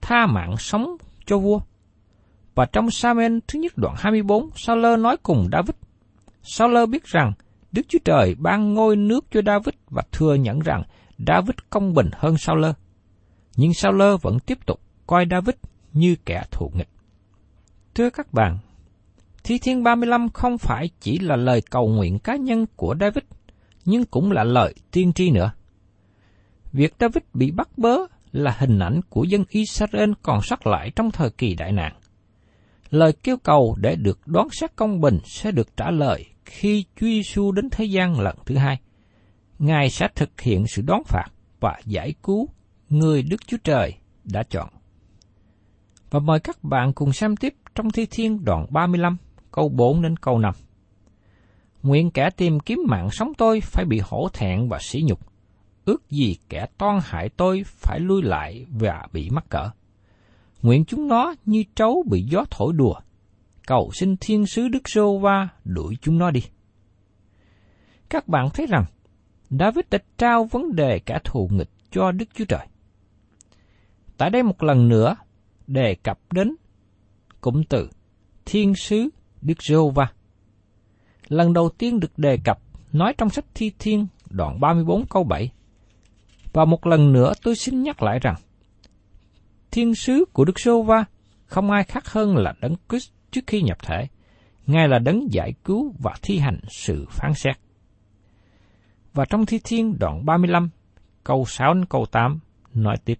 tha 0.00 0.26
mạng 0.26 0.56
sống 0.58 0.96
cho 1.26 1.38
vua. 1.38 1.60
Và 2.54 2.64
trong 2.64 2.90
Samuel 2.90 3.38
thứ 3.48 3.58
nhất 3.58 3.72
đoạn 3.76 3.94
24, 3.98 4.50
Saul 4.56 4.96
nói 4.96 5.16
cùng 5.22 5.48
David. 5.52 5.74
Saul 6.42 6.86
biết 6.90 7.04
rằng 7.04 7.32
Đức 7.72 7.82
Chúa 7.88 7.98
Trời 8.04 8.34
ban 8.38 8.74
ngôi 8.74 8.96
nước 8.96 9.24
cho 9.30 9.40
David 9.46 9.74
và 9.90 10.02
thừa 10.12 10.34
nhận 10.34 10.60
rằng 10.60 10.82
David 11.26 11.56
công 11.70 11.94
bình 11.94 12.10
hơn 12.12 12.38
Saul. 12.38 12.64
Nhưng 13.56 13.74
Saul 13.74 14.02
vẫn 14.22 14.38
tiếp 14.38 14.58
tục 14.66 14.80
coi 15.06 15.26
David 15.30 15.54
như 15.92 16.16
kẻ 16.24 16.42
thù 16.50 16.70
nghịch. 16.74 16.88
Thưa 17.94 18.10
các 18.10 18.32
bạn, 18.32 18.58
Thi 19.44 19.58
Thiên 19.58 19.82
35 19.82 20.28
không 20.28 20.58
phải 20.58 20.88
chỉ 21.00 21.18
là 21.18 21.36
lời 21.36 21.62
cầu 21.70 21.88
nguyện 21.88 22.18
cá 22.18 22.36
nhân 22.36 22.66
của 22.76 22.94
David, 23.00 23.24
nhưng 23.84 24.04
cũng 24.04 24.32
là 24.32 24.44
lời 24.44 24.74
tiên 24.90 25.12
tri 25.12 25.30
nữa. 25.30 25.52
Việc 26.72 26.94
David 27.00 27.22
bị 27.34 27.50
bắt 27.50 27.68
bớ 27.76 27.98
là 28.32 28.56
hình 28.58 28.78
ảnh 28.78 29.00
của 29.08 29.24
dân 29.24 29.44
Israel 29.48 30.10
còn 30.22 30.42
sót 30.42 30.66
lại 30.66 30.90
trong 30.96 31.10
thời 31.10 31.30
kỳ 31.30 31.54
đại 31.54 31.72
nạn. 31.72 31.92
Lời 32.90 33.12
kêu 33.22 33.36
cầu 33.36 33.76
để 33.80 33.96
được 33.96 34.20
đoán 34.26 34.48
xét 34.50 34.76
công 34.76 35.00
bình 35.00 35.18
sẽ 35.24 35.50
được 35.50 35.76
trả 35.76 35.90
lời 35.90 36.24
khi 36.44 36.84
Chúa 36.96 37.06
Giêsu 37.06 37.52
đến 37.52 37.68
thế 37.70 37.84
gian 37.84 38.20
lần 38.20 38.36
thứ 38.46 38.56
hai. 38.56 38.80
Ngài 39.58 39.90
sẽ 39.90 40.08
thực 40.14 40.40
hiện 40.40 40.66
sự 40.66 40.82
đón 40.82 41.02
phạt 41.04 41.26
và 41.60 41.80
giải 41.84 42.14
cứu 42.22 42.48
người 42.88 43.22
Đức 43.22 43.46
Chúa 43.46 43.58
Trời 43.64 43.94
đã 44.24 44.42
chọn. 44.42 44.68
Và 46.10 46.20
mời 46.20 46.40
các 46.40 46.64
bạn 46.64 46.92
cùng 46.92 47.12
xem 47.12 47.36
tiếp 47.36 47.54
trong 47.74 47.90
Thi 47.90 48.06
Thiên 48.10 48.44
đoạn 48.44 48.66
35, 48.70 49.16
câu 49.54 49.68
4 49.68 50.02
đến 50.02 50.16
câu 50.16 50.38
5. 50.38 50.54
Nguyện 51.82 52.10
kẻ 52.10 52.30
tìm 52.36 52.60
kiếm 52.60 52.78
mạng 52.88 53.08
sống 53.10 53.32
tôi 53.38 53.60
phải 53.60 53.84
bị 53.84 54.00
hổ 54.04 54.28
thẹn 54.32 54.68
và 54.68 54.78
sỉ 54.80 55.02
nhục. 55.02 55.20
Ước 55.84 56.10
gì 56.10 56.36
kẻ 56.48 56.66
toan 56.78 56.98
hại 57.02 57.28
tôi 57.28 57.62
phải 57.66 58.00
lui 58.00 58.22
lại 58.22 58.66
và 58.70 59.06
bị 59.12 59.30
mắc 59.30 59.44
cỡ. 59.48 59.70
Nguyện 60.62 60.84
chúng 60.84 61.08
nó 61.08 61.34
như 61.44 61.64
trấu 61.74 62.04
bị 62.10 62.22
gió 62.22 62.44
thổi 62.50 62.72
đùa. 62.72 62.94
Cầu 63.66 63.90
xin 63.94 64.16
thiên 64.16 64.46
sứ 64.46 64.68
Đức 64.68 64.88
Sô 64.88 65.18
Va 65.18 65.48
đuổi 65.64 65.96
chúng 66.00 66.18
nó 66.18 66.30
đi. 66.30 66.40
Các 68.08 68.28
bạn 68.28 68.48
thấy 68.54 68.66
rằng, 68.66 68.84
David 69.50 69.84
đã 69.90 69.98
trao 70.18 70.44
vấn 70.44 70.76
đề 70.76 70.98
cả 70.98 71.20
thù 71.24 71.48
nghịch 71.52 71.70
cho 71.90 72.12
Đức 72.12 72.28
Chúa 72.34 72.44
Trời. 72.44 72.66
Tại 74.16 74.30
đây 74.30 74.42
một 74.42 74.62
lần 74.62 74.88
nữa, 74.88 75.16
đề 75.66 75.94
cập 75.94 76.18
đến 76.32 76.56
cụm 77.40 77.62
từ 77.68 77.90
Thiên 78.44 78.74
sứ 78.74 79.08
Đức 79.44 79.62
Giê-hô-va. 79.62 80.12
Lần 81.28 81.52
đầu 81.52 81.68
tiên 81.78 82.00
được 82.00 82.18
đề 82.18 82.38
cập 82.44 82.58
nói 82.92 83.14
trong 83.18 83.30
sách 83.30 83.44
Thi 83.54 83.72
Thiên 83.78 84.06
đoạn 84.30 84.60
34 84.60 85.06
câu 85.06 85.24
7. 85.24 85.50
Và 86.52 86.64
một 86.64 86.86
lần 86.86 87.12
nữa 87.12 87.32
tôi 87.42 87.56
xin 87.56 87.82
nhắc 87.82 88.02
lại 88.02 88.18
rằng, 88.18 88.34
Thiên 89.70 89.94
sứ 89.94 90.24
của 90.32 90.44
Đức 90.44 90.60
Giê-hô-va 90.60 91.04
không 91.46 91.70
ai 91.70 91.84
khác 91.84 92.08
hơn 92.08 92.36
là 92.36 92.54
Đấng 92.60 92.76
Christ 92.88 93.10
trước 93.30 93.40
khi 93.46 93.62
nhập 93.62 93.78
thể. 93.82 94.06
Ngài 94.66 94.88
là 94.88 94.98
đấng 94.98 95.32
giải 95.32 95.52
cứu 95.64 95.94
và 95.98 96.14
thi 96.22 96.38
hành 96.38 96.60
sự 96.68 97.06
phán 97.10 97.34
xét. 97.34 97.56
Và 99.14 99.24
trong 99.24 99.46
Thi 99.46 99.60
Thiên 99.64 99.98
đoạn 99.98 100.26
35, 100.26 100.70
câu 101.24 101.44
6 101.44 101.74
đến 101.74 101.84
câu 101.84 102.06
8 102.06 102.38
nói 102.74 102.96
tiếp. 103.04 103.18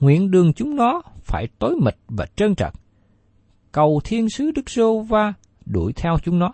Nguyện 0.00 0.30
đường 0.30 0.52
chúng 0.52 0.76
nó 0.76 1.02
phải 1.24 1.46
tối 1.58 1.76
mịt 1.82 1.96
và 2.08 2.26
trơn 2.36 2.54
trật. 2.54 2.72
Cầu 3.72 4.00
thiên 4.04 4.28
sứ 4.28 4.50
Đức 4.50 4.70
Sô 4.70 5.00
Va 5.00 5.32
đuổi 5.66 5.92
theo 5.92 6.16
chúng 6.22 6.38
nó. 6.38 6.52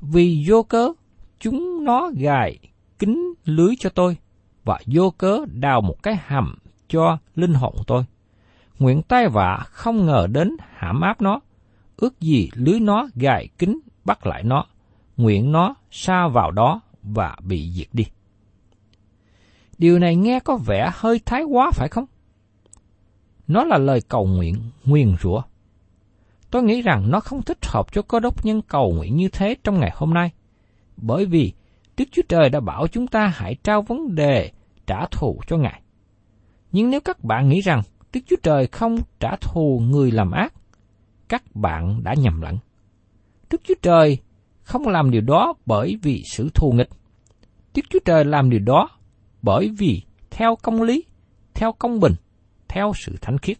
Vì 0.00 0.44
vô 0.48 0.62
cớ, 0.62 0.92
chúng 1.40 1.84
nó 1.84 2.10
gài 2.14 2.58
kính 2.98 3.34
lưới 3.44 3.74
cho 3.78 3.90
tôi, 3.90 4.16
và 4.64 4.78
vô 4.86 5.10
cớ 5.10 5.38
đào 5.52 5.80
một 5.80 6.02
cái 6.02 6.16
hầm 6.26 6.58
cho 6.88 7.18
linh 7.34 7.54
hồn 7.54 7.74
tôi. 7.86 8.04
Nguyện 8.78 9.02
tai 9.02 9.28
vạ 9.28 9.64
không 9.70 10.06
ngờ 10.06 10.26
đến 10.32 10.56
hãm 10.74 11.00
áp 11.00 11.20
nó, 11.20 11.40
ước 11.96 12.20
gì 12.20 12.48
lưới 12.54 12.80
nó 12.80 13.08
gài 13.14 13.48
kính 13.58 13.78
bắt 14.04 14.26
lại 14.26 14.42
nó, 14.42 14.64
nguyện 15.16 15.52
nó 15.52 15.74
xa 15.90 16.28
vào 16.28 16.50
đó 16.50 16.80
và 17.02 17.36
bị 17.42 17.70
diệt 17.72 17.88
đi. 17.92 18.04
Điều 19.78 19.98
này 19.98 20.16
nghe 20.16 20.40
có 20.40 20.56
vẻ 20.56 20.90
hơi 20.94 21.20
thái 21.26 21.42
quá 21.42 21.70
phải 21.74 21.88
không? 21.88 22.04
Nó 23.48 23.64
là 23.64 23.78
lời 23.78 24.00
cầu 24.08 24.26
nguyện, 24.26 24.56
nguyền 24.84 25.16
rủa. 25.22 25.42
Tôi 26.50 26.62
nghĩ 26.62 26.82
rằng 26.82 27.10
nó 27.10 27.20
không 27.20 27.42
thích 27.42 27.58
hợp 27.66 27.92
cho 27.92 28.02
cơ 28.02 28.20
đốc 28.20 28.44
nhân 28.44 28.62
cầu 28.62 28.92
nguyện 28.96 29.16
như 29.16 29.28
thế 29.28 29.56
trong 29.64 29.80
ngày 29.80 29.90
hôm 29.94 30.14
nay, 30.14 30.30
bởi 30.96 31.26
vì 31.26 31.52
Đức 31.96 32.04
Chúa 32.12 32.22
Trời 32.28 32.48
đã 32.50 32.60
bảo 32.60 32.86
chúng 32.88 33.06
ta 33.06 33.26
hãy 33.26 33.54
trao 33.62 33.82
vấn 33.82 34.14
đề 34.14 34.50
trả 34.86 35.06
thù 35.10 35.40
cho 35.46 35.56
Ngài. 35.56 35.82
Nhưng 36.72 36.90
nếu 36.90 37.00
các 37.00 37.24
bạn 37.24 37.48
nghĩ 37.48 37.60
rằng 37.60 37.82
Đức 38.12 38.20
Chúa 38.26 38.36
Trời 38.42 38.66
không 38.66 38.96
trả 39.20 39.36
thù 39.40 39.82
người 39.84 40.10
làm 40.10 40.30
ác, 40.30 40.54
các 41.28 41.42
bạn 41.54 42.02
đã 42.02 42.14
nhầm 42.18 42.40
lẫn. 42.40 42.58
Đức 43.50 43.60
Chúa 43.64 43.74
Trời 43.82 44.18
không 44.62 44.88
làm 44.88 45.10
điều 45.10 45.20
đó 45.20 45.54
bởi 45.66 45.96
vì 46.02 46.22
sự 46.32 46.48
thù 46.54 46.72
nghịch. 46.72 46.88
Đức 47.74 47.82
Chúa 47.90 47.98
Trời 48.04 48.24
làm 48.24 48.50
điều 48.50 48.60
đó 48.60 48.88
bởi 49.42 49.70
vì 49.78 50.02
theo 50.30 50.56
công 50.62 50.82
lý, 50.82 51.04
theo 51.54 51.72
công 51.72 52.00
bình, 52.00 52.14
theo 52.68 52.92
sự 52.96 53.16
thánh 53.20 53.38
khiết. 53.38 53.58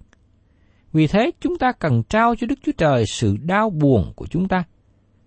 Vì 0.98 1.06
thế 1.06 1.30
chúng 1.40 1.58
ta 1.58 1.72
cần 1.72 2.02
trao 2.02 2.34
cho 2.34 2.46
Đức 2.46 2.58
Chúa 2.62 2.72
Trời 2.78 3.04
sự 3.06 3.36
đau 3.36 3.70
buồn 3.70 4.12
của 4.16 4.26
chúng 4.26 4.48
ta, 4.48 4.64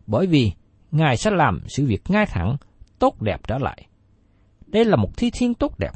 bởi 0.08 0.28
vì 0.28 0.52
Ngài 0.92 1.18
sẽ 1.18 1.32
làm 1.32 1.62
sự 1.68 1.86
việc 1.86 2.02
ngay 2.10 2.26
thẳng, 2.26 2.58
tốt 3.00 3.22
đẹp 3.22 3.42
trở 3.48 3.58
lại. 3.58 3.88
Đây 4.66 4.86
là 4.86 4.96
một 4.96 5.18
thi 5.18 5.32
thiên 5.34 5.54
tốt 5.54 5.80
đẹp, 5.80 5.92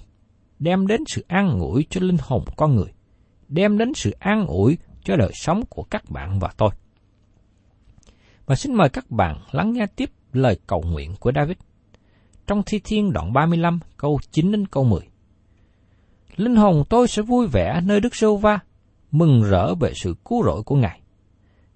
đem 0.60 0.88
đến 0.88 1.02
sự 1.08 1.26
an 1.28 1.60
ủi 1.60 1.86
cho 1.90 2.02
linh 2.02 2.18
hồn 2.22 2.44
con 2.58 2.76
người, 2.76 2.94
đem 3.48 3.78
đến 3.78 3.94
sự 3.94 4.12
an 4.20 4.46
ủi 4.48 4.78
cho 5.04 5.16
đời 5.16 5.32
sống 5.34 5.66
của 5.70 5.84
các 5.84 6.04
bạn 6.10 6.40
và 6.40 6.50
tôi. 6.58 6.70
Và 8.46 8.56
xin 8.56 8.74
mời 8.74 8.90
các 8.90 9.12
bạn 9.12 9.38
lắng 9.52 9.74
nghe 9.74 9.86
tiếp 9.96 10.10
lời 10.34 10.60
cầu 10.68 10.84
nguyện 10.92 11.16
của 11.20 11.32
David. 11.36 11.58
Trong 12.48 12.64
Thi 12.66 12.80
Thiên 12.84 13.14
đoạn 13.14 13.34
35 13.34 13.80
câu 13.98 14.20
9 14.32 14.52
đến 14.52 14.68
câu 14.68 14.84
10. 14.84 15.02
Linh 16.36 16.56
hồn 16.56 16.84
tôi 16.90 17.08
sẽ 17.08 17.22
vui 17.22 17.48
vẻ 17.48 17.82
nơi 17.84 18.00
Đức 18.00 18.16
Sô 18.16 18.38
Va, 18.38 18.60
mừng 19.18 19.44
rỡ 19.44 19.76
về 19.76 19.94
sự 19.96 20.16
cứu 20.26 20.44
rỗi 20.44 20.64
của 20.64 20.76
Ngài. 20.76 21.02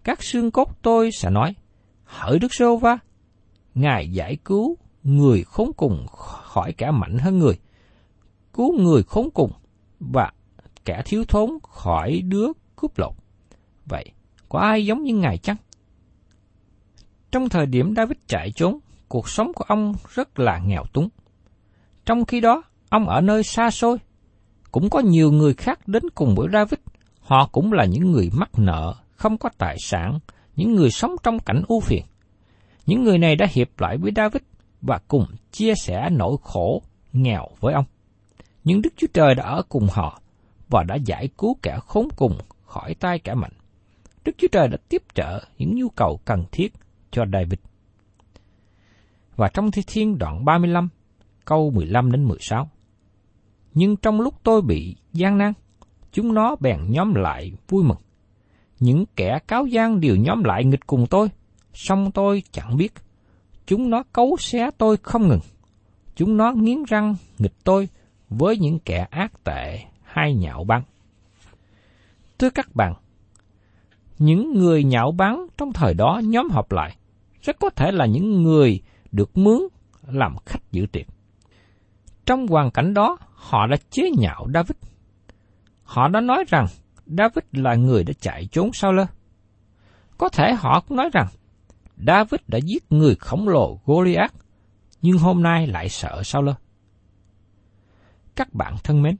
Các 0.04 0.23
xương 0.23 0.52
cốt 0.52 0.78
tôi 0.82 1.12
sẽ 1.12 1.30
nói, 1.30 1.56
hỡi 2.04 2.39
Đức 2.39 2.54
Sô 2.54 2.78
Va, 2.78 2.97
Ngài 3.75 4.12
giải 4.12 4.38
cứu 4.45 4.78
người 5.04 5.43
khốn 5.43 5.71
cùng 5.78 6.06
khỏi 6.12 6.73
kẻ 6.73 6.91
mạnh 6.91 7.17
hơn 7.17 7.39
người, 7.39 7.60
cứu 8.54 8.80
người 8.80 9.04
khốn 9.04 9.30
cùng 9.34 9.52
và 9.99 10.32
kẻ 10.86 11.02
thiếu 11.06 11.23
thốn 11.28 11.49
khỏi 11.63 12.21
đứa 12.25 12.47
cướp 12.75 12.97
lột. 12.97 13.13
Vậy, 13.86 14.06
có 14.49 14.60
ai 14.60 14.86
giống 14.86 15.04
như 15.04 15.13
Ngài 15.15 15.38
chăng? 15.38 15.58
Trong 17.32 17.49
thời 17.49 17.65
điểm 17.65 17.95
David 17.95 18.17
chạy 18.28 18.52
trốn, 18.52 18.80
cuộc 19.08 19.30
sống 19.30 19.54
của 19.54 19.63
ông 19.67 19.93
rất 20.13 20.39
là 20.39 20.60
nghèo 20.60 20.84
túng. 20.93 21.10
Trong 22.06 22.25
khi 22.25 22.41
đó, 22.41 22.63
ông 22.89 23.10
ở 23.10 23.21
nơi 23.21 23.43
xa 23.43 23.71
xôi, 23.71 23.97
cũng 24.71 24.89
có 24.89 24.99
nhiều 24.99 25.32
người 25.32 25.54
khác 25.54 25.88
đến 25.88 26.04
cùng 26.15 26.36
với 26.36 26.47
David. 26.54 26.80
Họ 27.30 27.50
cũng 27.52 27.74
là 27.74 27.86
những 27.86 28.12
người 28.12 28.30
mắc 28.34 28.50
nợ, 28.58 28.96
không 29.15 29.38
có 29.38 29.50
tài 29.58 29.76
sản, 29.80 30.20
những 30.56 30.76
người 30.76 30.92
sống 30.92 31.15
trong 31.24 31.39
cảnh 31.39 31.62
ưu 31.68 31.80
phiền. 31.80 32.06
Những 32.86 33.04
người 33.04 33.18
này 33.18 33.36
đã 33.36 33.48
hiệp 33.52 33.80
lại 33.80 33.98
với 33.98 34.12
David 34.15 34.42
và 34.82 35.00
cùng 35.08 35.26
chia 35.52 35.74
sẻ 35.76 36.10
nỗi 36.12 36.38
khổ, 36.42 36.82
nghèo 37.13 37.48
với 37.60 37.74
ông. 37.74 37.86
Nhưng 38.63 38.82
Đức 38.82 38.89
Chúa 38.98 39.08
Trời 39.13 39.36
đã 39.36 39.44
ở 39.44 39.62
cùng 39.70 39.88
họ 39.92 40.22
và 40.70 40.84
đã 40.84 40.96
giải 40.96 41.30
cứu 41.38 41.58
kẻ 41.62 41.80
khốn 41.88 42.08
cùng 42.15 42.38
khỏi 42.65 42.96
tay 43.00 43.20
kẻ 43.20 43.34
mạnh. 43.34 43.54
Đức 44.26 44.32
Chúa 44.38 44.48
Trời 44.52 44.68
đã 44.68 44.78
tiếp 44.89 45.04
trợ 45.13 45.44
những 45.58 45.76
nhu 45.76 45.89
cầu 45.89 46.20
cần 46.26 46.44
thiết 46.52 46.74
cho 47.12 47.26
David. 47.34 47.60
Và 49.36 49.50
trong 49.54 49.72
Thi 49.72 49.82
Thiên 49.88 50.18
đoạn 50.18 50.46
35, 50.46 50.89
câu 51.46 51.72
15 51.72 52.12
đến 52.12 52.24
16. 52.24 52.70
Nhưng 53.74 53.96
trong 53.98 54.22
lúc 54.22 54.34
tôi 54.44 54.62
bị 54.62 54.96
gian 55.13 55.38
nan, 55.38 55.54
chúng 56.12 56.34
nó 56.34 56.56
bèn 56.60 56.80
nhóm 56.89 57.15
lại 57.15 57.52
vui 57.67 57.84
mừng. 57.84 57.98
Những 58.80 59.06
kẻ 59.15 59.39
cáo 59.48 59.65
gian 59.65 60.00
đều 60.00 60.15
nhóm 60.15 60.43
lại 60.43 60.65
nghịch 60.65 60.88
cùng 60.88 61.08
tôi, 61.08 61.30
song 61.74 62.12
tôi 62.12 62.43
chẳng 62.52 62.78
biết. 62.78 62.93
Chúng 63.65 63.89
nó 63.89 64.04
cấu 64.13 64.38
xé 64.39 64.69
tôi 64.78 64.98
không 64.98 65.28
ngừng. 65.28 65.39
Chúng 66.15 66.38
nó 66.38 66.52
nghiến 66.52 66.84
răng 66.84 67.15
nghịch 67.39 67.63
tôi 67.63 67.89
với 68.30 68.58
những 68.58 68.80
kẻ 68.80 69.08
ác 69.10 69.43
tệ 69.43 69.80
hay 70.04 70.34
nhạo 70.34 70.63
báng. 70.63 70.84
Thưa 72.39 72.50
các 72.50 72.76
bạn, 72.76 72.93
những 74.19 74.54
người 74.54 74.84
nhạo 74.84 75.12
báng 75.12 75.48
trong 75.58 75.74
thời 75.74 75.93
đó 75.93 76.22
nhóm 76.24 76.50
họp 76.50 76.72
lại, 76.72 76.95
rất 77.41 77.60
có 77.60 77.69
thể 77.69 77.91
là 77.91 78.06
những 78.06 78.43
người 78.43 78.82
được 79.12 79.38
mướn 79.38 79.60
làm 80.08 80.36
khách 80.45 80.72
dự 80.72 80.86
tiệc. 80.91 81.06
Trong 82.26 82.48
hoàn 82.48 82.72
cảnh 82.72 82.93
đó, 82.93 83.17
họ 83.34 83.67
đã 83.67 83.78
chế 83.89 84.12
nhạo 84.17 84.48
David. 84.54 84.88
Họ 85.89 86.08
đã 86.08 86.21
nói 86.21 86.43
rằng 86.47 86.65
David 87.06 87.43
là 87.52 87.75
người 87.75 88.04
đã 88.04 88.13
chạy 88.21 88.47
trốn 88.52 88.69
sau 88.73 88.93
lơ. 88.93 89.06
Có 90.17 90.30
thể 90.30 90.54
họ 90.54 90.80
cũng 90.88 90.97
nói 90.97 91.10
rằng 91.13 91.28
David 91.97 92.41
đã 92.47 92.58
giết 92.58 92.91
người 92.91 93.15
khổng 93.15 93.47
lồ 93.47 93.80
Goliath, 93.86 94.34
nhưng 95.02 95.17
hôm 95.17 95.43
nay 95.43 95.67
lại 95.67 95.89
sợ 95.89 96.21
sau 96.23 96.41
lơ. 96.41 96.54
Các 98.36 98.54
bạn 98.54 98.75
thân 98.84 99.02
mến, 99.02 99.15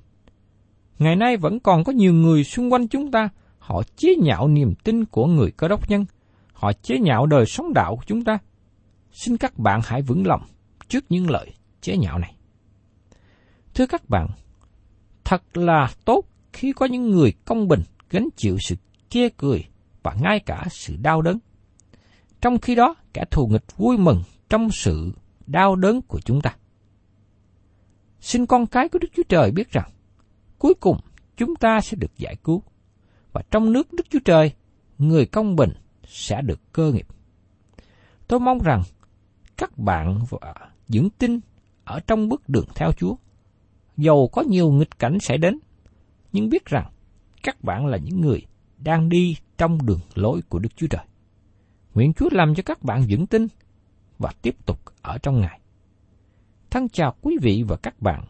ngày 1.00 1.16
nay 1.16 1.38
vẫn 1.38 1.60
còn 1.60 1.84
có 1.84 1.92
nhiều 1.92 2.14
người 2.14 2.44
xung 2.44 2.74
quanh 2.74 2.88
chúng 2.88 3.12
ta, 3.12 3.30
họ 3.60 3.84
chế 3.96 4.16
nhạo 4.16 4.48
niềm 4.48 4.74
tin 4.84 5.06
của 5.06 5.26
người 5.26 5.52
cơ 5.52 5.68
đốc 5.68 5.90
nhân, 5.90 6.06
họ 6.54 6.74
chế 6.74 7.00
nhạo 7.00 7.26
đời 7.26 7.46
sống 7.46 7.74
đạo 7.74 7.96
của 7.96 8.04
chúng 8.06 8.24
ta. 8.24 8.38
Xin 9.12 9.38
các 9.38 9.60
bạn 9.60 9.82
hãy 9.84 10.02
vững 10.02 10.28
lòng 10.28 10.42
trước 10.88 11.06
những 11.10 11.30
lời 11.30 11.54
chế 11.82 11.98
nhạo 11.98 12.20
này. 12.20 12.36
Thưa 13.74 13.86
các 13.86 14.10
bạn, 14.10 14.28
thật 15.24 15.58
là 15.58 15.90
tốt 16.06 16.26
khi 16.54 16.74
có 16.74 16.86
những 16.86 17.10
người 17.10 17.34
công 17.46 17.68
bình 17.68 17.84
gánh 18.10 18.30
chịu 18.36 18.58
sự 18.60 18.76
chê 19.10 19.30
cười 19.30 19.66
và 20.04 20.16
ngay 20.22 20.40
cả 20.40 20.66
sự 20.72 20.96
đau 21.02 21.22
đớn. 21.22 21.40
Trong 22.42 22.60
khi 22.60 22.76
đó, 22.76 22.96
kẻ 23.14 23.24
thù 23.32 23.48
nghịch 23.48 23.78
vui 23.78 23.98
mừng 23.98 24.24
trong 24.50 24.70
sự 24.72 25.12
đau 25.48 25.76
đớn 25.76 26.02
của 26.02 26.20
chúng 26.20 26.42
ta. 26.42 26.56
Xin 28.22 28.46
con 28.46 28.68
cái 28.68 28.90
của 28.90 29.00
Đức 29.00 29.08
Chúa 29.16 29.24
Trời 29.30 29.52
biết 29.52 29.72
rằng, 29.72 29.90
cuối 30.60 30.74
cùng 30.74 30.98
chúng 31.38 31.56
ta 31.56 31.82
sẽ 31.82 31.98
được 32.00 32.18
giải 32.18 32.36
cứu. 32.44 32.64
Và 33.34 33.42
trong 33.52 33.74
nước 33.74 33.94
Đức 33.94 34.10
Chúa 34.10 34.20
Trời, 34.26 34.52
người 34.98 35.26
công 35.26 35.56
bình 35.56 35.72
sẽ 36.08 36.42
được 36.42 36.60
cơ 36.74 36.92
nghiệp. 36.92 37.08
Tôi 38.28 38.40
mong 38.40 38.60
rằng 38.64 38.84
các 39.58 39.78
bạn 39.78 40.20
vững 40.88 41.10
tin 41.10 41.40
ở 41.84 42.00
trong 42.00 42.30
bước 42.30 42.50
đường 42.50 42.66
theo 42.76 42.92
Chúa. 42.98 43.16
Dầu 43.98 44.30
có 44.32 44.42
nhiều 44.42 44.72
nghịch 44.72 45.00
cảnh 45.00 45.18
sẽ 45.22 45.38
đến, 45.38 45.60
nhưng 46.32 46.50
biết 46.50 46.66
rằng, 46.66 46.92
các 47.44 47.64
bạn 47.64 47.86
là 47.86 47.98
những 47.98 48.22
người 48.22 48.42
đang 48.78 49.10
đi 49.10 49.36
trong 49.58 49.86
đường 49.86 50.00
lối 50.16 50.42
của 50.50 50.60
Đức 50.60 50.70
Chúa 50.76 50.88
Trời. 50.88 51.06
Nguyện 51.94 52.14
Chúa 52.14 52.30
làm 52.32 52.56
cho 52.56 52.64
các 52.66 52.84
bạn 52.84 53.04
vững 53.10 53.28
tin 53.28 53.48
và 54.18 54.32
tiếp 54.42 54.56
tục 54.66 54.80
ở 55.02 55.18
trong 55.18 55.42
Ngài. 55.42 55.60
Thân 56.72 56.90
chào 56.90 57.16
quý 57.22 57.38
vị 57.42 57.64
và 57.68 57.76
các 57.76 58.02
bạn, 58.02 58.24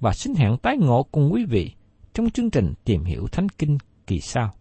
và 0.00 0.12
xin 0.12 0.34
hẹn 0.34 0.56
tái 0.62 0.76
ngộ 0.76 1.02
cùng 1.02 1.32
quý 1.32 1.44
vị 1.44 1.72
trong 2.12 2.30
chương 2.30 2.50
trình 2.50 2.74
tìm 2.84 3.04
hiểu 3.04 3.26
Thánh 3.32 3.48
Kinh 3.48 3.78
kỳ 4.06 4.20
sau. 4.20 4.54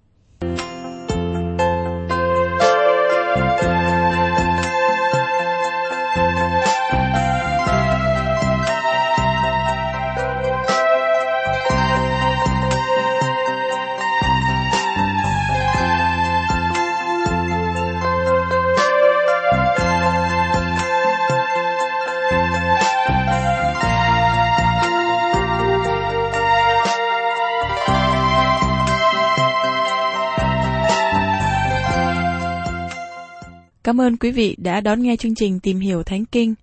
Cảm 33.93 34.01
ơn 34.01 34.17
quý 34.17 34.32
vị 34.32 34.56
đã 34.60 34.82
đón 34.82 35.01
nghe 35.01 35.15
chương 35.15 35.36
trình 35.36 35.60
Tìm 35.60 35.79
hiểu 35.79 36.03
Thánh 36.03 36.25
Kinh. 36.25 36.53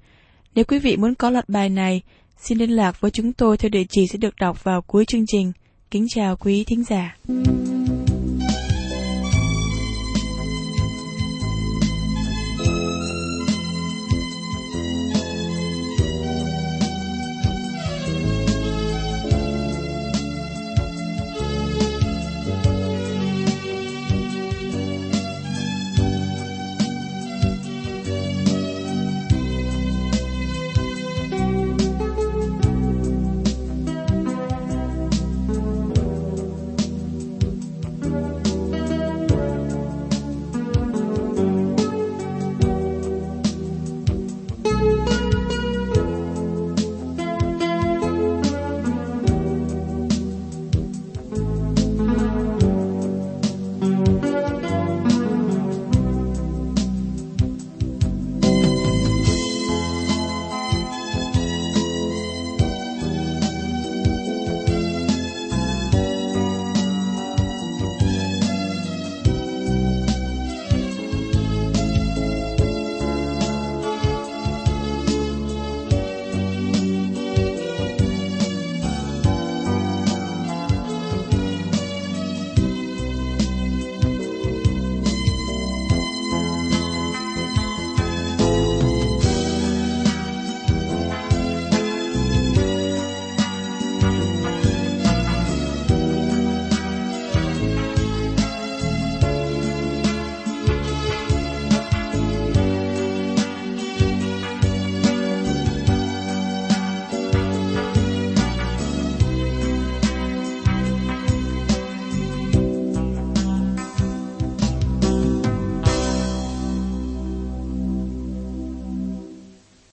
Nếu 0.55 0.64
quý 0.64 0.79
vị 0.79 0.97
muốn 0.97 1.14
có 1.14 1.31
loạt 1.31 1.49
bài 1.49 1.69
này, 1.69 2.03
xin 2.38 2.59
liên 2.59 2.71
lạc 2.71 3.01
với 3.01 3.11
chúng 3.11 3.33
tôi 3.33 3.57
theo 3.57 3.69
địa 3.69 3.85
chỉ 3.88 4.07
sẽ 4.07 4.19
được 4.19 4.35
đọc 4.40 4.64
vào 4.64 4.83
cuối 4.83 5.05
chương 5.05 5.25
trình. 5.27 5.53
Kính 5.90 6.07
chào 6.14 6.37
quý 6.37 6.64
thính 6.64 6.85
giả. 6.85 7.16